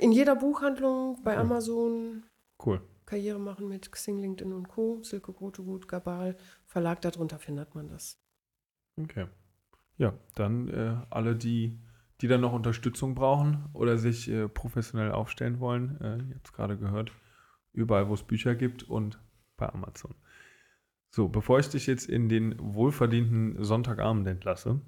[0.00, 1.40] In jeder Buchhandlung, bei Cool.
[1.40, 2.22] Amazon,
[2.64, 2.82] Cool.
[3.06, 8.20] Karriere machen mit Xing, LinkedIn und Co., Silke Grotegut, Gabal, Verlag, darunter findet man das.
[9.00, 9.26] Okay.
[9.96, 11.78] Ja, dann äh, alle, die,
[12.20, 17.12] die dann noch Unterstützung brauchen oder sich äh, professionell aufstellen wollen, äh, jetzt gerade gehört,
[17.72, 19.20] überall, wo es Bücher gibt und
[19.56, 20.14] bei Amazon.
[21.10, 24.80] So, bevor ich dich jetzt in den wohlverdienten Sonntagabend entlasse,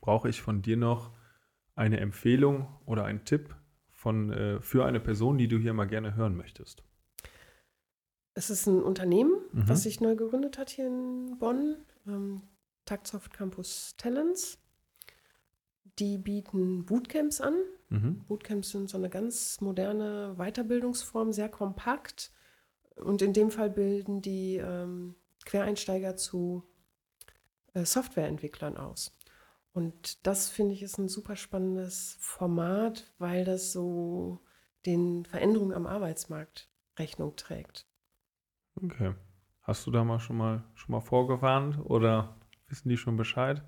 [0.00, 1.12] brauche ich von dir noch
[1.74, 3.54] eine Empfehlung oder einen Tipp
[3.92, 6.84] von, äh, für eine Person, die du hier mal gerne hören möchtest.
[8.34, 9.68] Es ist ein Unternehmen, Mhm.
[9.68, 11.76] was sich neu gegründet hat hier in Bonn,
[12.06, 12.42] ähm,
[12.84, 14.58] Taktsoft Campus Talents.
[15.98, 17.54] Die bieten Bootcamps an.
[17.88, 18.24] Mhm.
[18.26, 22.32] Bootcamps sind so eine ganz moderne Weiterbildungsform, sehr kompakt.
[22.96, 26.64] Und in dem Fall bilden die ähm, Quereinsteiger zu
[27.74, 29.12] äh, Softwareentwicklern aus.
[29.72, 34.40] Und das finde ich ist ein super spannendes Format, weil das so
[34.86, 37.86] den Veränderungen am Arbeitsmarkt Rechnung trägt.
[38.82, 39.14] Okay.
[39.62, 42.36] Hast du da mal schon mal schon mal vorgewarnt oder
[42.68, 43.62] wissen die schon Bescheid?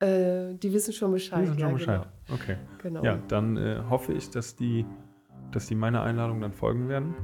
[0.00, 1.40] Äh, die wissen schon Bescheid.
[1.40, 2.08] Die wissen schon ja, Bescheid.
[2.32, 2.56] Okay.
[2.82, 3.00] Genau.
[3.00, 3.04] genau.
[3.04, 4.84] Ja, dann äh, hoffe ich, dass die,
[5.50, 7.14] dass die meiner Einladung dann folgen werden.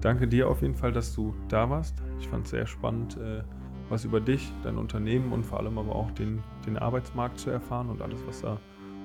[0.00, 2.02] Danke dir auf jeden Fall, dass du da warst.
[2.20, 3.42] Ich fand es sehr spannend, äh,
[3.88, 7.88] was über dich, dein Unternehmen und vor allem aber auch den, den Arbeitsmarkt zu erfahren
[7.90, 8.58] und alles, was da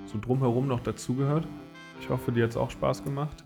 [0.05, 1.47] so drumherum noch dazugehört.
[1.99, 3.43] Ich hoffe, dir hat es auch Spaß gemacht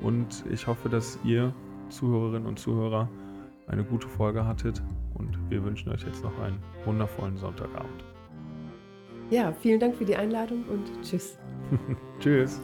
[0.00, 1.52] und ich hoffe, dass ihr
[1.90, 3.08] Zuhörerinnen und Zuhörer
[3.66, 4.82] eine gute Folge hattet
[5.14, 8.04] und wir wünschen euch jetzt noch einen wundervollen Sonntagabend.
[9.30, 11.36] Ja, vielen Dank für die Einladung und tschüss.
[12.20, 12.60] Tschüss.